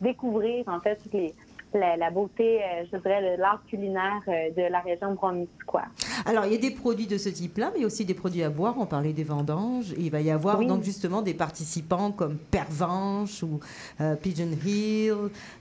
[0.00, 1.34] découvrir, en fait, toutes les,
[1.74, 5.84] la, beauté, je dirais, l'art culinaire de la région de.
[6.26, 8.14] Alors, il y a des produits de ce type-là, mais il y a aussi des
[8.14, 8.74] produits à boire.
[8.78, 9.92] On parlait des vendanges.
[9.92, 10.66] Et il va y avoir Oui.
[10.66, 13.60] donc justement des participants comme Pervenche ou
[14.00, 15.14] euh, Pigeon Hill,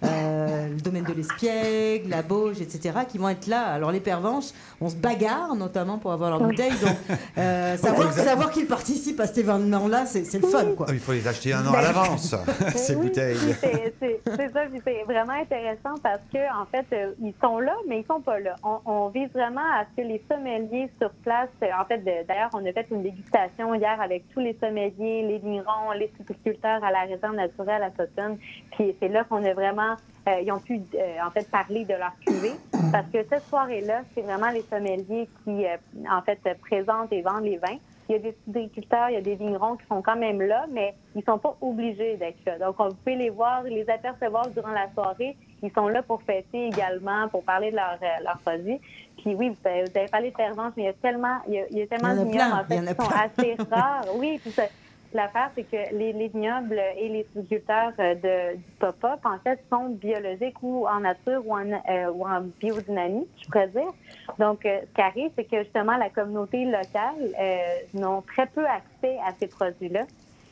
[0.04, 3.66] euh, le domaine de l'Espiègle, la Bauge, etc., qui vont être là.
[3.68, 4.52] Alors, les Pervenches,
[4.82, 6.48] on se bagarre notamment pour avoir leur Oui.
[6.50, 6.72] bouteille.
[6.82, 10.88] Donc, euh, savoir, qu'ils participent à cet événement-là, c'est c'est le fun, quoi.
[10.92, 12.36] Il faut les acheter un an à l'avance,
[12.76, 13.38] ces Oui, bouteilles.
[13.62, 16.86] C'est c'est- c'est ça, puis c'est vraiment intéressant parce que en fait,
[17.22, 18.56] ils sont là, mais ils sont pas là.
[18.64, 22.50] On, on vise vraiment à ce que les sommeliers sur place, euh, en fait, d'ailleurs,
[22.54, 26.92] on a fait une dégustation hier avec tous les sommeliers, les vignerons, les culticulteurs à
[26.92, 28.38] la réserve naturelle à Sutton.
[28.72, 29.96] Puis c'est là qu'on a vraiment,
[30.28, 32.56] euh, ils ont pu euh, en fait parler de leur cuvée
[32.92, 35.66] parce que cette soirée-là, c'est vraiment les sommeliers qui,
[36.10, 37.78] en fait, présentent et vendent les vins.
[38.10, 40.66] Il y a des agriculteurs, il y a des vignerons qui sont quand même là,
[40.72, 42.58] mais ils sont pas obligés d'être là.
[42.58, 45.36] Donc, on- pouvez les voir, les apercevoir durant la soirée.
[45.62, 48.80] Ils sont là pour fêter également, pour parler de leurs euh, leurs produits.
[49.18, 51.64] Puis oui, vous avez, parlé de Pervenche, mais il y a tellement, il y a,
[51.72, 54.06] il y a tellement de plein, en fait, qui sont assez rares.
[54.16, 54.68] Oui, puis ça-
[55.14, 59.60] L'affaire, c'est que les, les vignobles et les agriculteurs euh, de, du pop-up, en fait,
[59.72, 63.94] sont biologiques ou en nature ou en, euh, ou en biodynamie, je pourrais dire.
[64.38, 67.58] Donc, euh, ce qui arrive, c'est que justement, la communauté locale euh,
[67.94, 70.04] n'ont très peu accès à ces produits-là.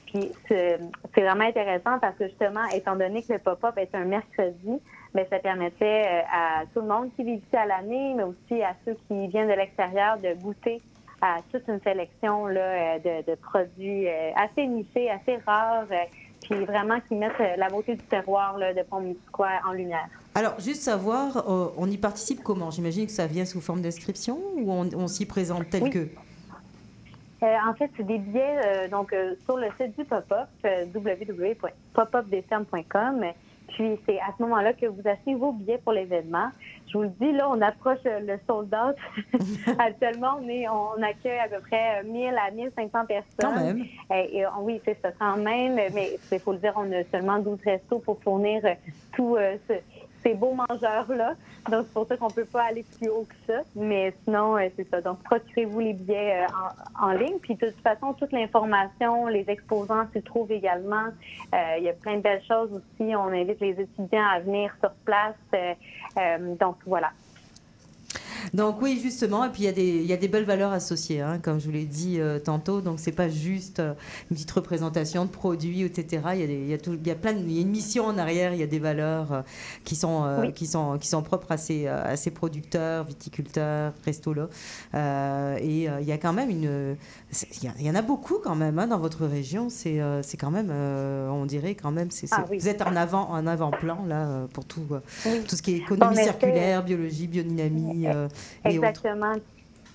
[0.05, 0.79] Puis, c'est
[1.15, 4.79] vraiment intéressant parce que justement, étant donné que le pop-up est un mercredi,
[5.13, 8.61] mais ça permettait euh, à tout le monde qui vit ici à l'année, mais aussi
[8.61, 10.81] à ceux qui viennent de l'extérieur de goûter
[11.21, 15.95] à toute une sélection là, euh, de, de produits euh, assez nichés, assez rares, euh,
[16.43, 20.07] puis vraiment qui mettent la beauté du terroir là, de Pont-Musquois en lumière.
[20.35, 22.69] Alors, juste savoir, euh, on y participe comment?
[22.69, 25.89] J'imagine que ça vient sous forme d'inscription ou on, on s'y présente tel Oui.
[25.89, 26.07] que?
[27.43, 33.25] Euh, en fait, c'est des billets euh, donc euh, sur le site du pop-up, www.popupdesfermes.com.
[33.69, 36.49] Puis c'est à ce moment-là que vous achetez vos billets pour l'événement.
[36.91, 38.95] Je vous le dis, là, on approche euh, le sold out.
[39.79, 43.25] Actuellement, on, est, on accueille à peu près 1000 à 1500 personnes.
[43.39, 43.83] Quand même.
[44.11, 45.75] Euh, et, on- oui, c'est ça quand même.
[45.75, 48.73] Mais il faut le dire, on a seulement 12 restos pour fournir euh,
[49.19, 49.73] euh, ce-
[50.25, 51.35] ces beaux mangeurs-là.
[51.69, 53.61] Donc, c'est pour ça qu'on ne peut pas aller plus haut que ça.
[53.75, 55.01] Mais sinon, euh, c'est ça.
[55.01, 56.47] Donc, procurez-vous les billets euh,
[56.99, 57.37] en, en ligne.
[57.41, 61.07] Puis, de toute façon, toute l'information, les exposants s'y trouvent également.
[61.53, 63.15] Euh, il y a plein de belles choses aussi.
[63.15, 65.35] On invite les étudiants à venir sur place.
[66.59, 67.11] Donc, voilà.
[68.53, 70.71] Donc oui, justement, et puis il y, a des- il y a des belles valeurs
[70.71, 72.81] associées, hein, comme je vous l'ai dit euh, tantôt.
[72.81, 73.93] Donc c'est pas juste euh,
[74.29, 76.21] une petite représentation de produits, etc.
[76.33, 77.57] Il y a, des- il y a tout- il y a plein, de- il y
[77.59, 78.53] a une mission en arrière.
[78.53, 79.41] Il y a des valeurs euh,
[79.83, 80.53] qui sont euh, Oui.
[80.53, 84.47] qui sont qui sont propres à ces euh, à ces producteurs, viticulteurs, restos là.
[84.93, 86.95] Euh, et euh, il y a quand même une,
[87.79, 89.69] il y, en a beaucoup quand même hein, dans votre région.
[89.69, 92.59] C'est euh, c'est quand même, euh, on dirait quand même, c'est Ah c'est- oui.
[92.59, 95.41] vous êtes en avant en avant-plan là pour tout euh, Oui.
[95.47, 98.07] tout ce qui est économie circulaire, biologie, biodynamie.
[98.07, 98.27] euh,
[98.63, 99.33] Exactement.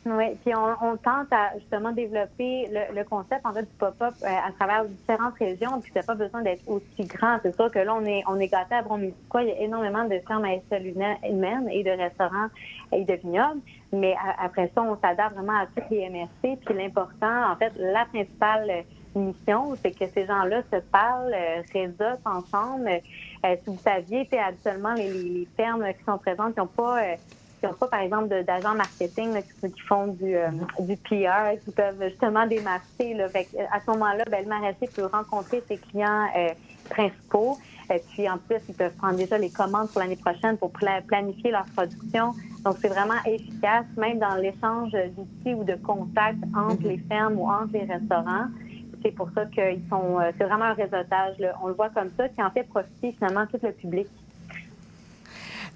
[0.06, 4.26] Oui, puis on, tente à justement développer le, le concept en fait du pop-up euh,
[4.28, 7.36] à travers différentes régions, puis n'a pas besoin d'être aussi grand.
[7.42, 9.42] C'est sûr que là, on est, on est gâté à Bromédicois.
[9.42, 12.48] Il y a énormément de fermes à échelle humaine et de restaurants
[12.92, 13.60] et de vignobles.
[13.92, 16.56] Mais a- après ça, on s'adapte vraiment à toutes les MRC.
[16.64, 18.82] Puis l'important, en fait, la principale euh,
[19.20, 21.62] mission, c'est que ces gens-là se parlent, euh,
[22.24, 22.88] ensemble.
[22.88, 26.60] Euh, si vous saviez, tu sais, habituellement, les, les- les fermes qui sont présentes, qui
[26.60, 27.02] n'ont pas...
[27.64, 30.50] euh, qui n'ont pas, par exemple, d'agents marketing là, qui, qui font du, euh,
[30.80, 33.14] du PR, qui peuvent justement démarcher.
[33.14, 33.30] Là.
[33.30, 36.54] Fait que, euh, à ce moment-là, ben, le maraîcher peut rencontrer ses clients euh,
[36.88, 37.58] principaux.
[37.92, 41.02] Et puis, en plus, ils peuvent prendre déjà les commandes pour l'année prochaine pour pla-
[41.02, 42.34] planifier leur production.
[42.64, 47.46] Donc, c'est vraiment efficace, même dans l'échange d'outils ou de contacts entre les fermes ou
[47.46, 48.46] entre les restaurants.
[49.02, 50.20] C'est pour ça qu'ils sont.
[50.20, 51.38] euh, C'est vraiment un réseautage.
[51.38, 51.56] là.
[51.62, 54.08] On le voit comme ça, qui en fait profiter finalement tout le public.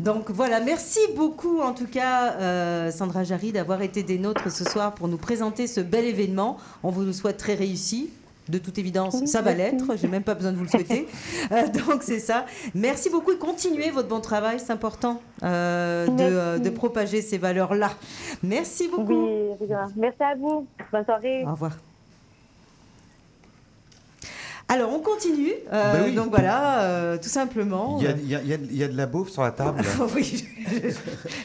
[0.01, 4.65] Donc voilà, merci beaucoup en tout cas euh, Sandra Jarry d'avoir été des nôtres ce
[4.65, 6.57] soir pour nous présenter ce bel événement.
[6.83, 8.11] On vous le souhaite très réussi.
[8.49, 9.97] De toute évidence, Oui, ça va l'être.
[9.97, 11.09] J'ai même pas besoin de vous le souhaiter.
[11.53, 12.47] Euh, donc c'est ça.
[12.75, 14.59] Merci beaucoup et continuez votre bon travail.
[14.59, 17.91] C'est important euh, de, propager ces valeurs-là.
[18.43, 19.27] Merci beaucoup.
[19.27, 19.69] Oui.
[19.97, 20.67] Merci à vous.
[20.91, 21.45] Bonne soirée.
[21.45, 21.73] Au revoir.
[24.69, 25.53] Alors on continue.
[25.73, 26.15] Euh, Ben oui.
[26.15, 27.99] Donc voilà, euh, tout simplement.
[28.01, 29.31] Il y, a, il y a- il y a- il y a de la bouffe
[29.31, 29.83] sur la table.
[30.15, 30.95] oui, je, je-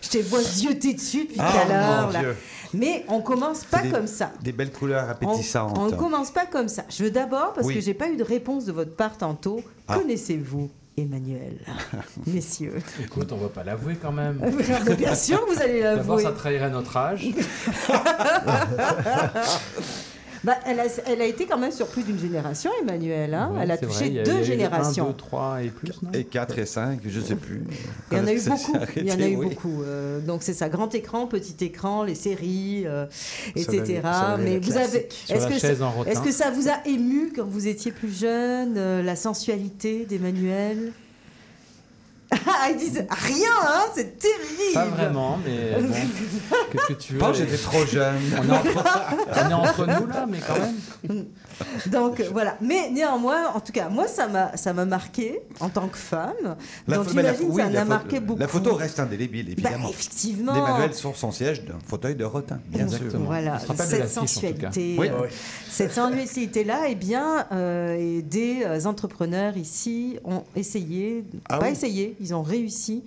[0.02, 2.36] je t'ai vois zioter dessus depuis Ah, tout à l'heure.
[2.74, 4.32] Mais on commence pas Des- comme ça.
[4.42, 5.78] Des belles couleurs appétissantes.
[5.78, 6.84] On ne commence pas comme ça.
[6.90, 7.76] Je veux d'abord, parce Oui.
[7.76, 9.98] que j'ai pas eu de réponse de votre part tantôt, Ah.
[9.98, 11.54] connaissez-vous Emmanuel
[12.28, 12.82] Messieurs?
[13.02, 14.40] Écoute, on va pas l'avouer quand même.
[14.86, 16.24] Mais bien sûr vous allez D'abord, l'avouer.
[16.24, 17.26] ça trahirait notre âge.
[20.44, 23.34] Bah, elle, a, elle a été quand même sur plus d'une génération, Emmanuel.
[23.34, 23.52] hein.
[23.54, 25.06] Ouais, elle a touché vrai, il y a- deux il y a eu générations.
[25.06, 27.64] Un, deux, trois et plus, non Et 4 et 5, je sais plus.
[28.12, 28.74] Il y en a eu beaucoup.
[28.96, 29.46] Il y en a eu oui.
[29.50, 29.84] beaucoup.
[29.84, 33.06] euh, donc c'est ça, grand écran, petit écran, les séries, euh,
[33.56, 34.02] etc.
[34.40, 35.48] Mais vous avez, est-ce
[36.22, 40.94] que, ça, que vous a ému quand vous étiez plus jeune, euh, la sensualité d'Emmanuel?
[42.72, 44.74] ils disent rien, hein, c'est terrible.
[44.74, 45.88] Pas vraiment, mais bon.
[46.72, 48.16] Qu'est-ce que tu veux les- j'étais trop jeune.
[48.38, 48.84] On est, entre...
[49.46, 51.26] on est entre nous là, mais quand même.
[51.88, 52.56] Donc voilà.
[52.62, 56.56] Mais néanmoins, en tout cas, moi, ça m'a, ça m'a marqué en tant que femme.
[56.88, 58.40] La Donc j'imagine oui, ça en la a photo- marqué beaucoup.
[58.40, 59.90] La photo reste indélébile, Bah, évidemment.
[59.90, 60.54] effectivement.
[60.54, 62.98] D'Emmanuel sur son siège d'un fauteuil de rotin, bien sûr.
[62.98, 63.26] Exactement.
[63.26, 65.08] Voilà, rappelle de cette sensualité, Oui.
[65.10, 65.28] euh,
[65.70, 71.72] cette sensualité-là, eh bien, euh, et des euh, entrepreneurs ici ont essayé, Ah pas oui.
[71.74, 73.04] essayé, ils ont réussi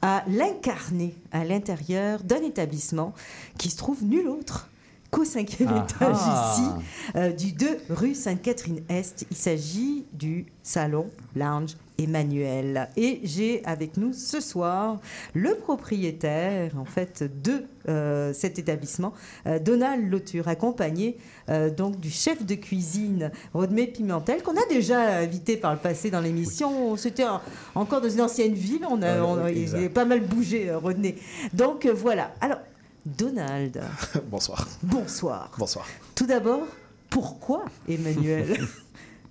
[0.00, 3.12] à l'incarner à l'intérieur d'un établissement
[3.58, 4.68] qui se trouve nul autre
[5.10, 6.56] qu'au cinquième Ah étage ah.
[6.56, 6.86] ici,
[7.16, 9.26] euh, du 2 rue Sainte-Catherine-Est.
[9.30, 12.88] Il s'agit du salon lounge Emmanuel.
[12.96, 14.98] Et j'ai avec nous ce soir
[15.34, 19.12] le propriétaire en fait de euh, cet établissement,
[19.46, 21.16] euh, Donald Lauture, accompagné
[21.48, 26.10] euh, donc du chef de cuisine Rodmé Pimentel, qu'on a déjà invité par le passé
[26.10, 26.96] dans l'émission.
[26.96, 27.40] C'était en-
[27.74, 31.16] encore dans une ancienne ville, on a, on il pas mal bougé, Rodney.
[31.52, 32.32] Donc voilà.
[32.40, 32.58] Alors,
[33.04, 33.82] Donald,
[34.30, 34.68] Bonsoir.
[34.82, 35.50] bonsoir.
[35.58, 35.86] Bonsoir.
[36.14, 36.62] Tout d'abord,
[37.10, 38.58] pourquoi Emmanuel?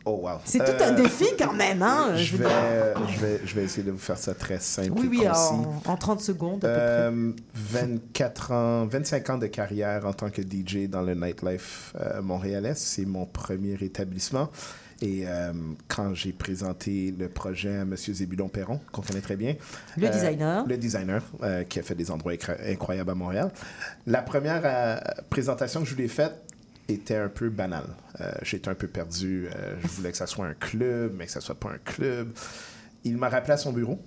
[0.05, 0.39] Oh, wow.
[0.45, 1.81] C'est tout un Euh, défi quand même.
[1.83, 2.45] Hein, je, vais,
[3.13, 5.53] je, vais, je vais essayer de vous faire ça très simple Oui, et oui, concis.
[5.85, 6.81] en, en 30 secondes à peu près.
[6.81, 12.21] Euh, 24 ans, 25 ans de carrière en tant que DJ dans le nightlife euh,
[12.21, 12.73] montréalais.
[12.75, 14.49] C'est mon premier établissement.
[15.03, 15.51] Et euh,
[15.87, 17.95] quand j'ai présenté le projet à M.
[17.97, 19.55] Zébulon Perron, qu'on connaît très bien.
[19.97, 20.65] Le designer.
[20.67, 21.23] Le designer,
[21.69, 22.33] qui a fait des endroits
[22.67, 23.51] incroyables à Montréal.
[24.05, 24.99] La première
[25.31, 26.33] présentation que je lui ai faite,
[26.91, 27.85] était un peu banal.
[28.19, 29.47] Euh, J'étais un peu perdu.
[29.47, 32.31] Euh, je voulais que ça soit un club, mais que ça soit pas un club.
[33.03, 33.99] Il m'a rappelé à son bureau.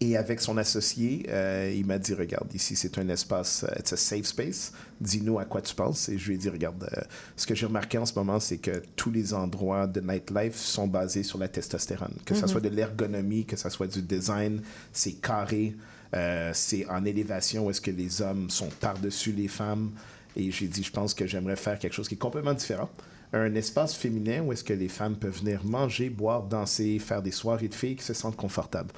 [0.00, 3.96] Et avec son associé, euh, il m'a dit Regarde, ici, c'est un espace, it's a
[3.96, 4.72] safe space.
[5.00, 6.08] Dis-nous à quoi tu penses.
[6.08, 7.00] Et je lui ai dit Regarde, euh,
[7.36, 10.88] ce que j'ai remarqué en ce moment, c'est que tous les endroits de nightlife sont
[10.88, 12.14] basés sur la testostérone.
[12.26, 12.48] Que ce Mhm.
[12.48, 14.60] soit de l'ergonomie, que ce soit du design,
[14.92, 15.74] c'est carré,
[16.14, 19.92] euh, c'est en élévation est-ce que les hommes sont par-dessus les femmes.
[20.36, 22.90] Et j'ai dit Je pense que j'aimerais faire quelque chose qui est complètement différent
[23.34, 27.32] un espace féminin où est-ce que les femmes peuvent venir manger, boire, danser, faire des
[27.32, 28.92] soirées de filles qui se sentent confortables.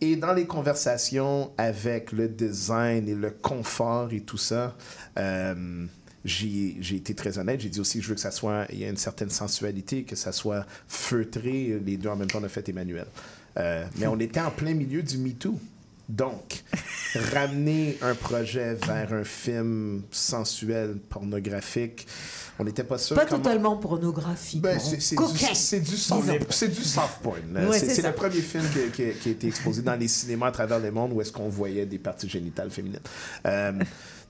[0.00, 4.74] Et dans les conversations avec le design et le confort et tout ça,
[5.18, 5.84] euh,
[6.24, 7.60] j'ai été très honnête.
[7.60, 10.16] J'ai dit aussi je veux que ça soit, il y a une certaine sensualité, que
[10.16, 11.78] ça soit feutré.
[11.84, 13.06] Les deux en même temps, on a fait Emmanuel.
[13.58, 15.58] Euh, mais on était en plein milieu du MeToo.
[16.10, 16.62] Donc,
[17.34, 22.06] ramener un projet vers un film sensuel, pornographique,
[22.58, 23.16] on n'était pas sûr.
[23.16, 24.60] Pas comment- totalement pornographique.
[24.60, 27.68] ben, c'est du, du soft, porn.
[27.68, 30.52] Ouais, c'est le premier film qui, qui- qui a été exposé dans les cinémas à
[30.52, 32.98] travers le monde où est-ce qu'on voyait des parties génitales féminines.
[33.46, 33.72] Euh,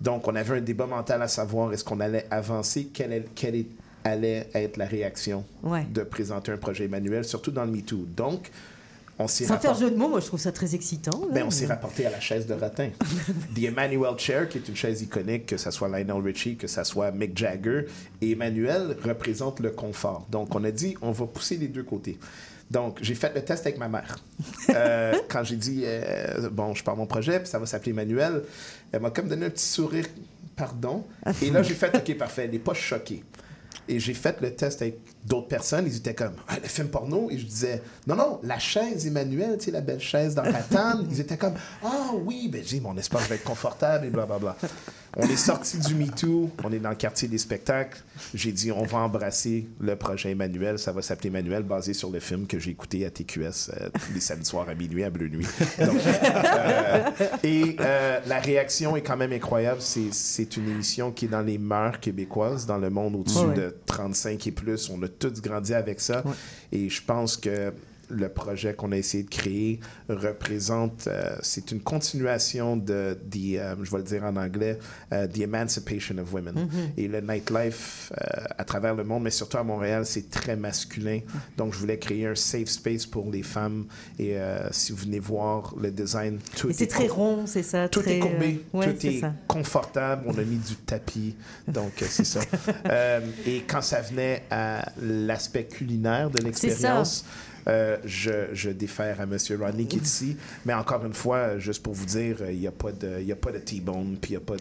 [0.01, 3.57] donc, on avait un débat mental à savoir est-ce qu'on allait avancer, quelle, est- quelle
[3.57, 3.67] est-
[4.05, 5.87] allait être la réaction Ouais.
[5.93, 8.07] de présenter un projet Emmanuel, surtout dans le MeToo.
[8.17, 8.51] Donc,
[9.21, 11.21] on Sans faire jeu de mots, moi je trouve ça très excitant.
[11.33, 12.89] ben, on s'est rapporté à la chaise de ratin.
[13.55, 16.83] The Emmanuel Chair, qui est une chaise iconique, que ce soit Lionel Richie, que ce
[16.85, 17.87] soit Mick Jagger.
[18.23, 20.27] Et Emmanuel représente le confort.
[20.31, 22.19] Donc, on a dit, on va pousser les deux côtés.
[22.71, 24.19] Donc, j'ai fait le test avec ma mère.
[24.71, 28.45] Euh, quand j'ai dit, euh, bon, je pars mon projet, puis ça va s'appeler Emmanuel,
[28.93, 30.07] elle m'a comme donné un petit sourire,
[30.55, 31.05] pardon.
[31.43, 33.25] Et là, j'ai fait, OK, parfait, elle n'est pas choquée.
[33.91, 35.85] Et j'ai fait le test avec d'autres personnes.
[35.85, 37.29] Ils étaient comme, ah, le film porno?
[37.29, 41.09] Et je disais, non, non, la chaise Emmanuel, tu sais, la belle chaise dans Ratane.
[41.11, 44.57] Ils étaient comme, ah oui, ben j'ai mon espace va être confortable et blablabla.
[45.17, 47.99] On est sorti du MeToo, on est dans le quartier des spectacles.
[48.33, 50.79] J'ai dit, on va embrasser le projet Emmanuel.
[50.79, 54.13] Ça va s'appeler Emmanuel, basé sur le film que j'ai écouté à TQS euh, tous
[54.15, 55.47] les samedis soirs à minuit, à Bleu Nuit.
[55.81, 57.11] Donc, euh,
[57.43, 59.81] et euh, la réaction est quand même incroyable.
[59.81, 63.55] C'est- une émission qui est dans les mœurs québécoises, dans le monde au-dessus Ouais.
[63.55, 64.91] de 35 et plus.
[64.91, 66.23] On a tous grandi avec ça.
[66.73, 67.73] Et je pense que
[68.11, 73.75] le projet qu'on a essayé de créer représente, euh, c'est une continuation de, the, euh,
[73.83, 74.79] je vais le dire en anglais,
[75.13, 76.55] euh, The Emancipation of Women.
[76.55, 76.69] Mhm.
[76.97, 78.13] Et le nightlife
[78.59, 81.21] à travers le monde, mais surtout à Montréal, c'est très masculin.
[81.57, 83.87] Donc, je voulais créer un safe space pour les femmes.
[84.19, 84.37] Et
[84.71, 87.89] si vous venez voir le design, tout Et c'est est très rond, c'est ça.
[87.89, 90.25] tout très, est courbé, ouais, tout est confortable.
[90.27, 91.35] On a mis du tapis,
[91.69, 92.41] donc c'est ça.
[93.47, 97.25] Et quand ça venait à l'aspect culinaire de l'expérience,
[97.69, 99.37] euh, je, je défère à M.
[99.61, 100.37] Rodney qui est ici.
[100.65, 103.27] Mais encore une fois, juste pour vous dire, euh, il n'y a pas de, il
[103.27, 104.61] y a pas de T-bone, puis il n'y a pas de.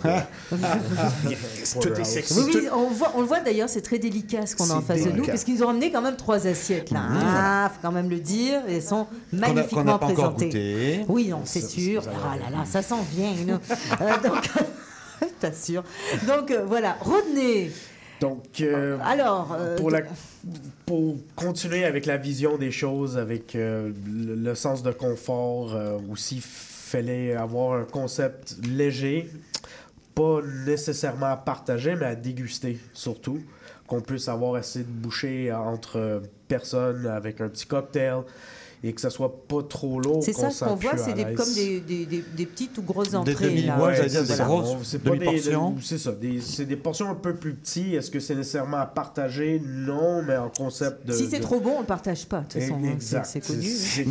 [1.26, 2.40] Il y a- tout est sexy.
[2.46, 5.04] Oui, on, voit, on le voit d'ailleurs, c'est très délicat ce qu'on a en face
[5.04, 7.02] de nous, parce qu'ils ont ramené quand même trois assiettes là.
[7.12, 10.46] Oui, Ah, faut quand même le dire, elles sont Qu'on a- qu'on magnifiquement pas présentées.
[10.46, 11.06] goûté.
[11.08, 12.04] Oui, non, c'est Ça, sûr.
[12.08, 13.30] Ah là là, ça s'en vient.
[14.02, 14.50] Euh, donc,
[15.40, 15.84] t'assures.
[16.28, 17.72] Donc euh, voilà, Rodney.
[18.20, 20.02] Donc, euh, Alors, euh, pour, la-
[20.86, 25.78] pour continuer avec la vision des choses, avec euh, le, le sens de confort,
[26.12, 29.30] aussi, fallait avoir un concept léger,
[30.16, 33.40] pas nécessairement à partager, mais à déguster surtout.
[33.88, 38.18] Qu'on puisse avoir assez de bouchées entre personnes avec un petit cocktail
[38.84, 40.24] et que ça soit pas trop lourd.
[40.24, 42.82] c'est ça qu'on ce qu'on voit, c'est des, comme des, des, des- des petites ou
[42.82, 43.34] grosses Des entrées.
[43.34, 46.12] demi- ouais, j'allais dire c'est des grosses On- c'est des- des- ça.
[46.14, 47.94] des- C'est des portions un peu plus petites.
[47.96, 49.62] Est-ce que c'est nécessairement à partager?
[49.66, 51.14] Non, mais en concept de.
[51.14, 52.40] si c'est de- trop bon, on le partage pas.
[52.40, 53.68] De toute façon, hein, c'est- connu.
[53.68, 54.04] hein.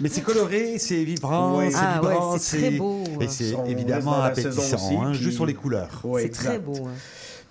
[0.00, 1.70] Mais, c'est coloré, c'est vibrant, Ouais.
[1.70, 3.28] c'est Ah ouais, c'est très beau, Et hein.
[3.28, 6.02] c'est évidemment appétissant, juste sur les couleurs.
[6.18, 6.88] C'est très beau.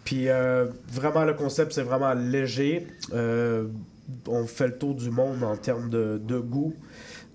[0.06, 2.88] Puis euh, vraiment, le concept, c'est vraiment léger.
[3.14, 3.66] Euh,
[4.28, 6.74] on fait le tour du monde en termes de, de goût.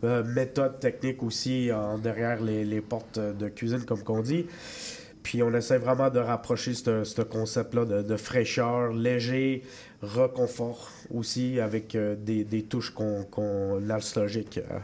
[0.04, 4.46] Euh, méthode technique aussi en derrière les, les portes de cuisine, comme qu'on dit.
[5.24, 9.62] Puis on essaie vraiment de rapprocher ce ce concept-là de, de fraîcheur, léger,
[10.00, 14.78] reconfort aussi, avec euh, des, des touches qu'on qu'on nostalgiques euh,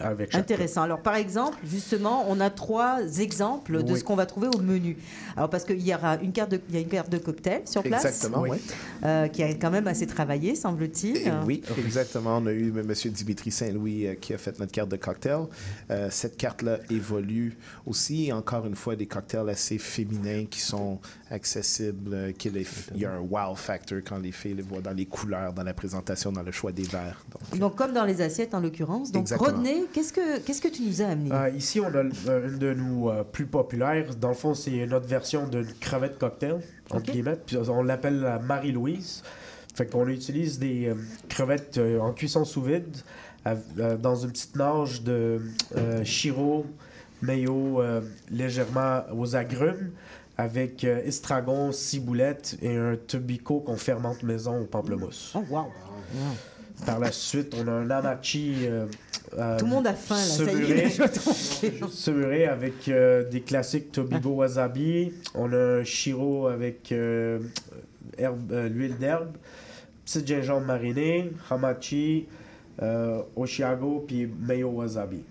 [0.00, 0.82] avec Intéressant.
[0.82, 3.98] Alors, par exemple, justement, on a trois exemples de Oui.
[3.98, 4.96] ce qu'on va trouver au menu.
[5.36, 7.62] Alors, parce qu'il y aura une carte de, il y a une carte de cocktail
[7.66, 8.04] sur place.
[8.04, 8.58] Exactement, oui.
[9.04, 11.16] euh, qui a quand même assez travaillé, semble-t-il.
[11.18, 12.38] Et oui, exactement.
[12.38, 12.92] On a eu M.
[13.12, 15.44] Dimitri Saint-Louis euh, qui a fait notre carte de cocktail.
[15.90, 18.32] Euh, cette carte-là évolue aussi.
[18.32, 20.98] Encore une fois, des cocktails assez féminins qui sont
[21.30, 22.12] accessibles.
[22.14, 24.92] euh, qui les- il y a un wow factor quand les filles les voient dans
[24.92, 27.24] les couleurs, dans la présentation, dans le choix des verres.
[27.50, 29.10] Donc, Donc, comme dans les assiettes, en l'occurrence.
[29.10, 29.50] Donc, Exactement.
[29.92, 31.30] Qu'est-ce que, qu'est-ce que tu nous as amené?
[31.32, 34.14] Euh, ici, on a euh, une de nos euh, plus populaires.
[34.20, 36.60] Dans le fond, c'est notre version d'une crevette cocktail,
[36.90, 37.10] entre Ok.
[37.12, 37.36] guillemets.
[37.46, 39.22] Puis on l'appelle la Marie-Louise.
[39.74, 40.94] Fait qu'on utilise des euh,
[41.28, 42.96] crevettes euh, en cuisson sous vide
[43.46, 45.40] euh, dans une petite nage de
[45.76, 46.64] euh, chiro,
[47.22, 49.90] mayo euh, légèrement aux agrumes
[50.36, 55.32] avec euh, estragon, ciboulette et un tubico qu'on fermente maison au pamplemousse.
[55.34, 55.66] Oh, wow.
[56.86, 58.56] Par la suite, on a un amachi.
[58.66, 58.86] euh,
[59.38, 61.84] euh, Tout le monde a faim, là, ça y est.
[61.90, 65.12] Saumuré avec euh, des classiques Tobigo wasabi.
[65.34, 67.40] On a un chiro avec euh,
[68.20, 69.32] euh, l'huile d'herbe,
[70.04, 72.26] petit gingembre mariné, hamachi,
[73.36, 75.24] oshiago, puis mayo wasabi.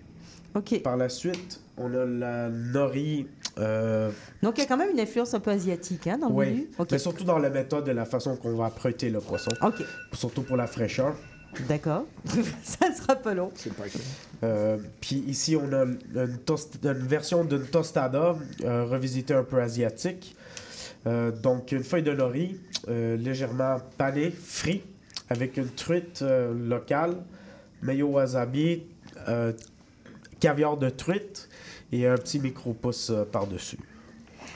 [0.54, 0.82] OK.
[0.82, 3.26] Par la suite, on a la nori.
[3.58, 4.10] euh,
[4.42, 6.46] Donc, il y a quand même une influence un peu asiatique hein, dans le oui,
[6.46, 6.70] menu.
[6.78, 6.88] OK.
[6.92, 9.50] mais surtout dans la méthode et la façon qu'on va prêter le poisson.
[9.62, 9.82] OK.
[10.12, 11.14] Surtout pour la fraîcheur.
[11.68, 12.04] D'accord.
[12.62, 13.52] ça ne sera pas long.
[14.42, 20.36] Euh, Puis ici, on a une, version d'une tostada euh, revisitée un peu asiatique.
[21.06, 24.82] Euh, donc, une feuille de nori euh, légèrement panée, frit,
[25.30, 27.16] avec une truite locale,
[27.82, 28.82] mayo wasabi,
[30.38, 31.48] caviar de truite
[31.92, 33.78] et un petit micro-pouce par-dessus.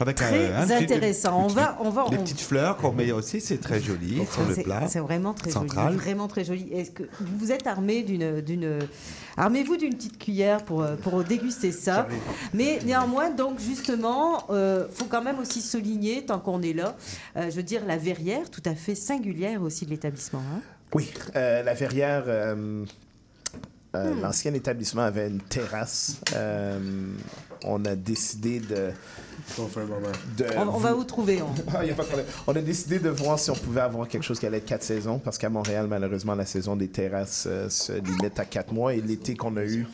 [0.00, 1.44] Avec Très un petit- intéressant.
[1.44, 4.44] On va, on va, Les on- petites fleurs qu'on met aussi, c'est très joli sur
[4.46, 4.86] le C'est- plat.
[4.88, 5.86] C'est vraiment très central.
[5.92, 5.96] joli.
[5.98, 6.72] Vraiment très joli.
[6.72, 8.78] Est-ce que vous êtes armé d'une, d'une,
[9.36, 12.06] armez-vous d'une petite cuillère pour, euh, pour déguster ça.
[12.54, 16.96] Mais néanmoins, donc justement, euh, faut quand même aussi souligner, tant qu'on est là,
[17.36, 20.42] euh, je veux dire la verrière, tout à fait singulière aussi de l'établissement.
[20.54, 20.60] hein.
[20.94, 22.84] Oui, euh, la verrière, euh,
[23.96, 24.20] euh, Hmm.
[24.22, 26.20] l'ancien établissement avait une terrasse.
[27.64, 28.90] On a décidé de.
[30.36, 31.42] de On, on va vous trouver.
[31.42, 32.26] on- Ah, y a pas de problème.
[32.46, 34.82] On a décidé de voir si on pouvait avoir quelque chose qui allait être quatre
[34.84, 38.94] saisons, parce qu'à Montréal, malheureusement, la saison des terrasses euh, se limite à quatre mois.
[38.94, 39.86] Et l'été qu'on a eu,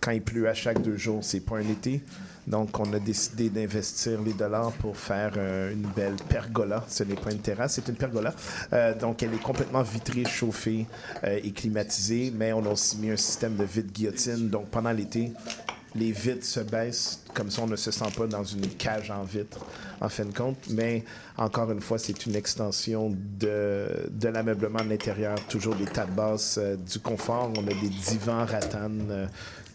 [0.00, 2.02] quand il pleut à chaque deux jours, c'est pas un été.
[2.46, 6.84] Donc, on a décidé d'investir les dollars pour faire euh, une belle pergola.
[6.88, 8.34] Ce n'est pas une terrasse, c'est une pergola.
[8.74, 10.86] Euh, donc, elle est complètement vitrée, chauffée
[11.24, 14.50] euh, et climatisée, mais on a aussi mis un système de vide guillotine.
[14.50, 15.32] Donc, pendant l'été,
[15.96, 19.22] les vitres se baissent, comme ça on ne se sent pas dans une cage en
[19.22, 19.64] vitre,
[20.00, 20.56] en fin de compte.
[20.70, 21.04] Mais
[21.36, 26.58] encore une fois, c'est une extension de, de l'ameublement de l'intérieur, toujours des tables basses,
[26.60, 27.52] euh, du confort.
[27.56, 29.26] On a des divans rattan euh,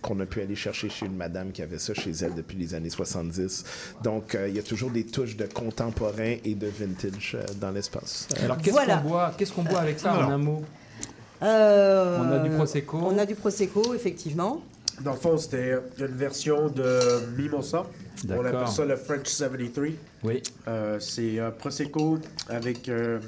[0.01, 2.73] qu'on a pu aller chercher chez une madame qui avait ça chez elle depuis les
[2.73, 3.63] années 70.
[4.03, 7.71] Donc, euh, il y a toujours des touches de contemporain et de vintage euh, dans
[7.71, 8.27] l'espace.
[8.41, 8.97] Alors qu'est-ce Voilà.
[8.97, 10.63] qu'on boit Qu'est-ce qu'on boit avec ça en un mot?
[11.41, 12.97] Euh, On a du Prosecco.
[13.01, 14.61] On a du prosecco, effectivement.
[15.03, 16.99] Dans le fond, c'était une version de
[17.37, 17.85] Mimosa.
[18.29, 19.93] On appelle ça le French 73.
[20.23, 20.43] Oui.
[20.67, 22.19] Euh, c'est un Prosecco
[22.49, 23.19] avec euh,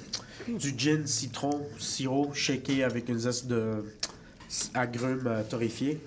[0.47, 3.85] du gin, citron, sirop, shaké avec une zeste de
[4.73, 6.01] agrumes euh, torréfiés.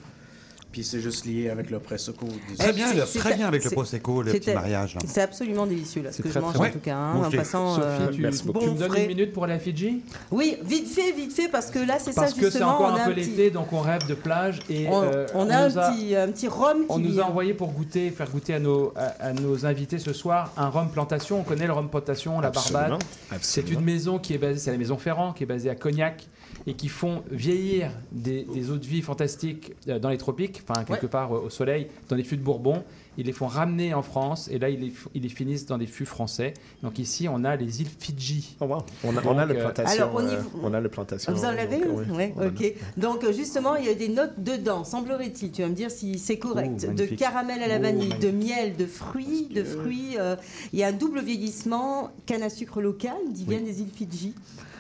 [0.75, 2.27] Puis c'est juste lié avec le Prosecco.
[2.59, 4.97] Très bien, C'est- là, c'est- très bien avec le Prosecco, le petit mariage.
[4.97, 5.01] là.
[5.07, 6.71] C'est absolument délicieux, là, ce C'est que je très, mange très en bon.
[6.73, 6.97] tout cas.
[6.97, 8.67] hein, Bon, en passant, Sophie, euh, tu, merci tu beaucoup.
[8.67, 9.03] me donnes frais.
[9.03, 10.03] une minute pour la Fidji?
[10.33, 12.75] Oui, vite fait, vite fait, parce que là, c'est ça Parce que c'est justement.
[12.75, 15.27] encore on a un peu petit- l'été, donc on rêve de plage et On, euh,
[15.37, 18.11] on a un a- petit, un petit rhum qui On nous a envoyé pour goûter,
[18.11, 21.39] faire goûter à nos, à, à nos invités ce soir un rhum plantation.
[21.39, 22.95] On connaît le rhum plantation, la Barbade.
[23.43, 26.27] C'est une maison qui est basée, c'est la maison Ferrand, qui est basée à Cognac
[26.67, 30.85] et qui font vieillir des, des eaux de vie fantastiques euh, dans les tropiques, enfin
[30.85, 31.09] quelque Ouais.
[31.09, 32.83] part euh, au soleil, dans les fûts de Bourbon.
[33.17, 35.79] Ils les font ramener en France et là ils les, f- ils les finissent dans
[35.79, 36.53] des fûts français.
[36.83, 38.57] Donc ici on a les îles Fidji.
[38.61, 38.79] Oh, wow.
[39.05, 40.03] On a, on le euh, plantation.
[40.05, 41.33] Alors, euh, niveau- on a le plantation.
[41.33, 42.75] Vous en avez donc, euh, Oui, on ok.
[42.97, 45.53] Donc, justement, il y a des notes dedans, semblerait-il.
[45.53, 46.87] Tu vas me dire si c'est correct.
[46.91, 50.17] Oh, de caramel à la Oh, vanille, de miel, de fruits, de fruits.
[50.19, 50.35] euh,
[50.73, 54.35] il y a un double vieillissement, canne à sucre local, d'y viennent des îles Fidji.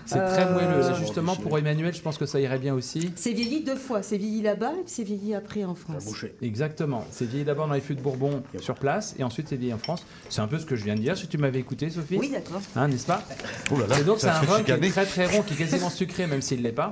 [0.06, 0.94] C'est très Euh, moelleux.
[0.98, 3.10] Justement pour Emmanuel, je pense que ça irait bien aussi.
[3.16, 4.02] C'est vieilli deux fois.
[4.02, 6.04] C'est vieilli là-bas et puis c'est vieilli après en France.
[6.42, 7.04] Exactement.
[7.10, 9.78] C'est vieilli d'abord dans les fûts de Bourbon sur place et ensuite c'est vieilli en
[9.78, 10.04] France.
[10.28, 11.16] C'est un peu ce que je viens de dire.
[11.16, 12.18] Si tu m'avais écouté, Sophie.
[12.18, 12.60] Oui, d'accord.
[12.76, 13.22] Hein, n'est-ce pas
[13.70, 15.56] Oh là là, Et donc c'est un rhum qui est très très rond, qui est
[15.56, 16.90] quasiment sucré, même s'il ne l'est pas.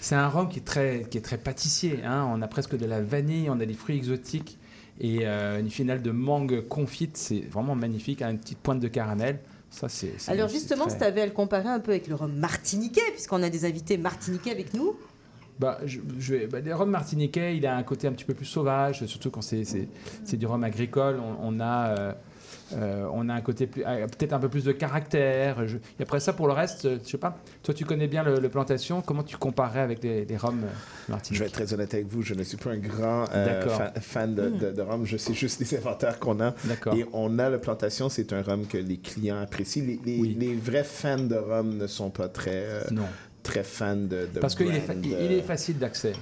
[0.00, 2.00] C'est un rhum qui est très, qui est très pâtissier.
[2.04, 2.26] hein.
[2.32, 4.58] On a presque de la vanille, on a des fruits exotiques
[5.00, 7.16] et euh, une finale de mangue confite.
[7.16, 8.22] C'est vraiment magnifique.
[8.22, 9.40] hein, Une petite pointe de caramel.
[9.70, 10.14] Ça, c'est.
[10.18, 12.32] c'est- Alors justement, très- si tu avais à le comparer un peu avec le rhum
[12.34, 14.96] martiniquais, puisqu'on a des invités martiniquais avec nous.
[15.58, 18.34] Bah, je, je vais- bah, les rhums martiniquais, il a un côté un petit peu
[18.34, 19.62] plus sauvage, surtout quand c'est,
[20.32, 21.20] du rhum agricole.
[21.20, 22.12] On, on a, euh,
[22.74, 25.66] euh, on a un côté euh, peut-être un peu plus de caractère.
[25.66, 27.38] Je- et après ça, pour le reste, euh, je sais pas.
[27.62, 29.00] Toi, tu connais bien le, le plantation.
[29.02, 32.22] Comment tu comparais avec les, les rhums euh, Je vais être très honnête avec vous,
[32.22, 35.04] je ne suis pas un grand euh, fa- fan de, de, de rhum.
[35.04, 36.54] Je sais juste les inventaires qu'on a.
[36.96, 39.84] Et on a le plantation, c'est un rhum que les clients apprécient.
[39.84, 43.02] Les, les- les vrais fans de rhum ne sont pas très, euh, Non.
[43.42, 46.12] Très fan de, de Parce qu'il est, fa- il- euh, il est facile d'accès.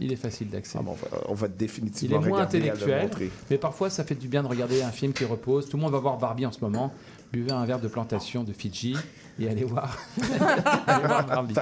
[0.00, 0.78] Il est facile d'accès.
[0.78, 0.94] on, va,
[1.28, 3.10] on va Il définitivement est moins le intellectuel,
[3.50, 5.68] mais parfois ça fait du bien de regarder un film qui repose.
[5.68, 6.92] Tout le monde va voir Barbie en ce moment.
[7.32, 8.96] Buvez un verre de plantation de Fidji
[9.40, 9.96] et allez voir,
[10.86, 11.54] allez voir Barbie.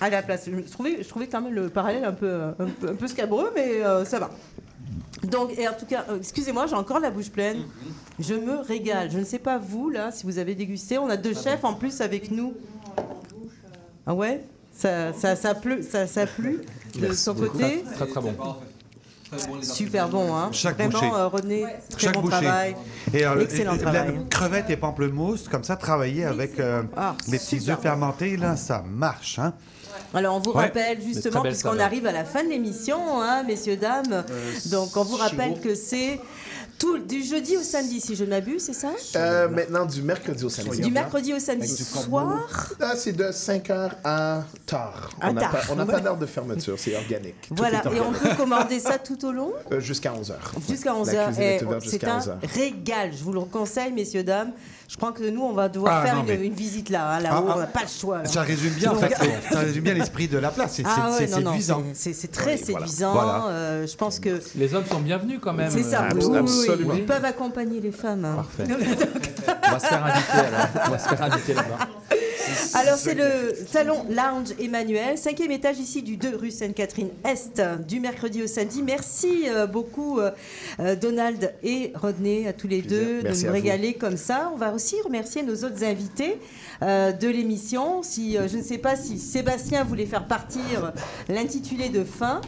[0.00, 0.48] À la place.
[0.48, 3.50] Je trouvais, je trouvais quand même le parallèle un peu, un peu, un peu scabreux,
[3.54, 4.30] mais euh, ça va.
[5.24, 7.58] Donc, et en tout cas, euh, excusez-moi, j'ai encore la bouche pleine.
[8.18, 9.10] Je me régale.
[9.10, 10.98] Je ne sais pas vous, là, si vous avez dégusté.
[10.98, 12.54] On a deux chefs en plus avec nous.
[14.06, 14.42] Ah ouais
[14.74, 16.60] ça, ça, ça, pleut, ça, ça plu
[16.98, 17.84] de son côté.
[17.94, 18.34] Très très bon.
[19.62, 20.48] Super bon, hein.
[20.52, 21.10] Chaque Vraiment, bouchée.
[21.14, 22.40] euh, René, très Chaque bon bouchée.
[22.42, 22.76] travail.
[23.14, 24.14] Et, euh, Excellent et- travail.
[24.14, 28.56] la crevette et pamplemousse, comme ça, travailler avec euh, Ah, les petits œufs fermentés, là,
[28.56, 29.38] ça marche.
[29.38, 29.54] Hein?
[30.14, 30.64] Alors, on vous Ouais.
[30.64, 34.24] rappelle justement, puisqu'on arrive à la fin de l'émission, hein, messieurs, dames.
[34.70, 36.20] Donc, on vous rappelle que c'est
[36.82, 38.90] tout, du jeudi au samedi, si je ne m'abuse, c'est ça?
[39.16, 40.80] Euh, maintenant, du mercredi au samedi.
[40.80, 42.72] Du mercredi au samedi soir?
[42.80, 45.10] Ah, c'est de 5h à tard.
[45.20, 45.50] À on n'a tard.
[45.52, 47.48] pas, on n'a pas d'heure de fermeture, c'est organique.
[47.50, 49.52] Voilà, et on peut commander ça tout au long?
[49.70, 50.34] Euh, jusqu'à 11h.
[50.68, 51.24] Jusqu'à La 11h.
[51.26, 52.32] cuisine est ouverte C'est un 11h.
[52.54, 53.10] régal.
[53.16, 54.52] Je vous le conseille, messieurs, dames.
[54.92, 57.12] Je crois que nous, on va devoir Ah, faire non, une, mais- une visite là.
[57.14, 58.18] hein, Là-haut, Ah, ah, on n'a pas le choix.
[58.18, 58.24] là.
[58.26, 59.14] Ça résume bien, en Donc- fait,
[59.50, 60.74] ça résume bien l'esprit de la place.
[60.74, 61.82] C'est Ah ouais, c'est non, non, séduisant.
[61.94, 63.12] c'est- très Oui, séduisant.
[63.14, 63.46] Voilà.
[63.48, 65.70] euh, je pense que Les hommes sont bienvenus quand même.
[65.70, 66.02] c'est ça.
[66.02, 66.92] euh, absolument.
[66.94, 68.26] Ils peuvent accompagner les femmes.
[68.26, 68.34] hein.
[68.36, 68.64] Parfait.
[69.66, 70.66] On va se faire inviter alors.
[70.86, 71.78] On va se faire inviter là-bas.
[72.74, 78.42] Alors, c'est le salon Lounge Emmanuel, cinquième étage ici du 2 rue Sainte-Catherine-Est, du mercredi
[78.42, 78.82] au samedi.
[78.82, 80.30] Merci euh, beaucoup, euh,
[80.80, 83.60] euh, Donald et Rodney, à tous les deux, Merci de nous vous.
[83.60, 84.50] régaler comme ça.
[84.54, 86.38] On va aussi remercier nos autres invités
[86.80, 88.02] de l'émission.
[88.02, 90.92] Si, je ne sais pas si Sébastien voulait faire partir
[91.28, 92.40] l'intitulé de fin.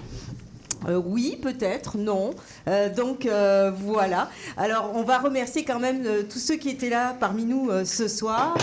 [0.88, 2.30] Euh, oui, peut-être, non.
[2.68, 4.28] Euh, donc euh, voilà.
[4.56, 8.56] Alors on va remercier quand même tous ceux qui étaient là parmi nous ce soir.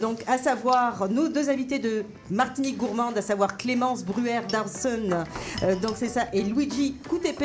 [0.00, 5.24] Donc à savoir nos deux invités de Martinique Gourmande, à savoir Clémence Bruer Darson,
[5.82, 7.42] donc c'est ça, et Luigi Coutepe,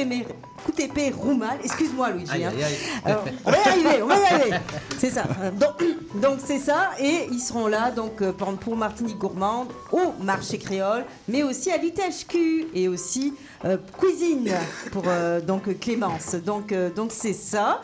[1.15, 1.57] Roumal.
[1.63, 2.31] Excuse-moi Luigi.
[2.31, 2.51] Aïe, hein.
[2.55, 2.75] aïe, aïe.
[3.05, 4.57] Alors, on va y arriver, on va y arriver.
[4.97, 5.23] C'est ça.
[5.59, 11.05] Donc c'est ça, et ils seront là donc pour, pour Martinique Gourmande au marché créole,
[11.27, 13.33] mais aussi à l'ITHQ et aussi
[13.65, 14.51] euh, cuisine
[14.91, 16.35] pour euh, donc Clémence.
[16.35, 17.81] Donc euh, donc c'est ça.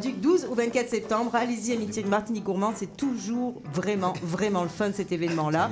[0.00, 4.68] Du 12 au 24 septembre, allez-y Amitié de Martinique Gourmande, c'est toujours vraiment vraiment le
[4.68, 5.70] fun cet événement là.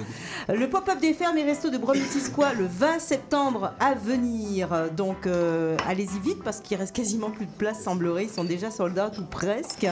[0.49, 4.69] Le pop-up des fermes et restos de Bromley-Tisquois le 20 septembre à venir.
[4.97, 5.27] Donc
[5.87, 9.19] allez-y vite parce qu'il reste quasiment plus de place semblerait, ils sont déjà sold out
[9.19, 9.87] ou presque.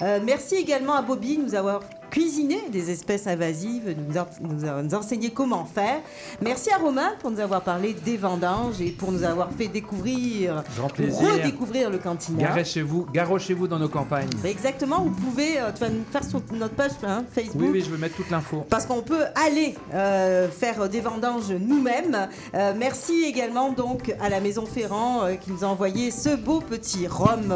[0.00, 4.94] Merci également à Bobby de nous avoir cuisiné des espèces invasives, nous, en- nous nous
[4.94, 6.00] enseigner comment faire.
[6.42, 10.62] Merci à Romain pour nous avoir parlé des vendanges et pour nous avoir fait découvrir,
[11.08, 12.42] redécouvrir le cantina.
[12.48, 14.28] Garochez-vous, garochez-vous dans nos campagnes.
[14.44, 17.56] Exactement, vous pouvez, euh, tu vas nous faire sur notre page hein, Facebook.
[17.62, 18.64] Oui, oui, je veux mettre toute l'info.
[18.68, 22.28] Parce qu'on peut aller euh, faire des vendanges nous-mêmes.
[22.54, 27.06] Euh, merci également donc à la Maison Ferrand qui nous a envoyé ce beau petit
[27.06, 27.54] rhum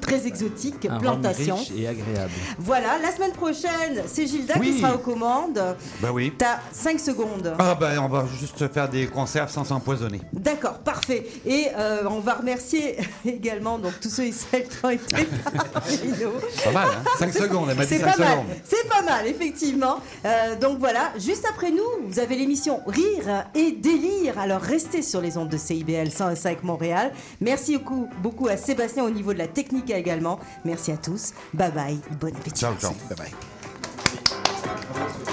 [0.00, 1.56] très exotique, Un rhum plantation.
[1.56, 2.32] riche et agréable.
[2.58, 4.72] Voilà, la semaine prochaine, c'est Gilda Oui.
[4.72, 5.60] qui sera aux commandes.
[6.00, 6.32] Ben oui.
[6.36, 7.54] T'as 5 secondes.
[7.58, 10.20] Ah ben, on va juste faire des conserves sans s'empoisonner.
[10.32, 11.26] D'accord, parfait.
[11.46, 15.16] Et euh, on va remercier également donc tous ceux et celles qui ont été
[15.72, 16.32] parmi nous.
[16.64, 18.46] Pas mal, hein 5 secondes, elle m'a dit C'est 5 pas mal, secondes.
[18.64, 19.96] c'est pas mal, effectivement.
[20.24, 24.38] Euh, donc voilà, juste après nous, vous avez l'émission Rire et Délire.
[24.38, 27.12] Alors restez sur les ondes de CIBL 105 Montréal.
[27.40, 30.38] Merci beaucoup, beaucoup à Sébastien au niveau de la technique également.
[30.64, 31.32] Merci à tous.
[31.54, 32.60] Bye bye, bon appétit.
[32.60, 32.92] Ciao, ciao.
[33.08, 33.61] Bye bye.
[34.80, 35.31] Спасибо.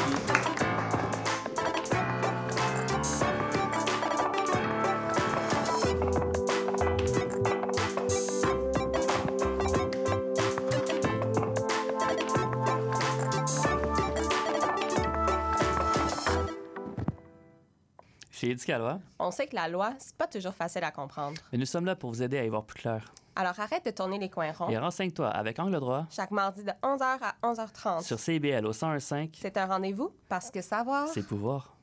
[19.19, 21.39] On sait que la loi, c'est pas toujours facile à comprendre.
[21.53, 23.11] et nous sommes là pour vous aider à y voir plus clair.
[23.35, 24.69] Alors arrête de tourner les coins ronds.
[24.69, 28.03] Et renseigne-toi avec Angle droit Chaque mardi de 11h à 11h30.
[28.03, 31.07] sur CIBL au 1015, C'est un rendez-vous parce que savoir.
[31.07, 31.75] c'est pouvoir.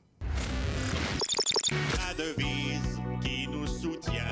[1.71, 4.23] La devise qui nous soutient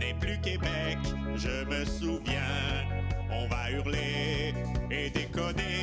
[0.00, 0.98] n'est plus Québec,
[1.36, 2.42] je me souviens.
[3.30, 4.54] On va hurler
[4.90, 5.77] et déconner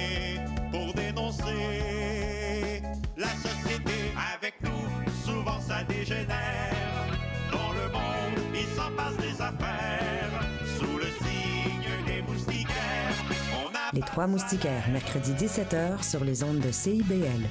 [13.93, 17.47] Les Trois Moustiquaires, mercredi 17h sur les ondes de CIBL.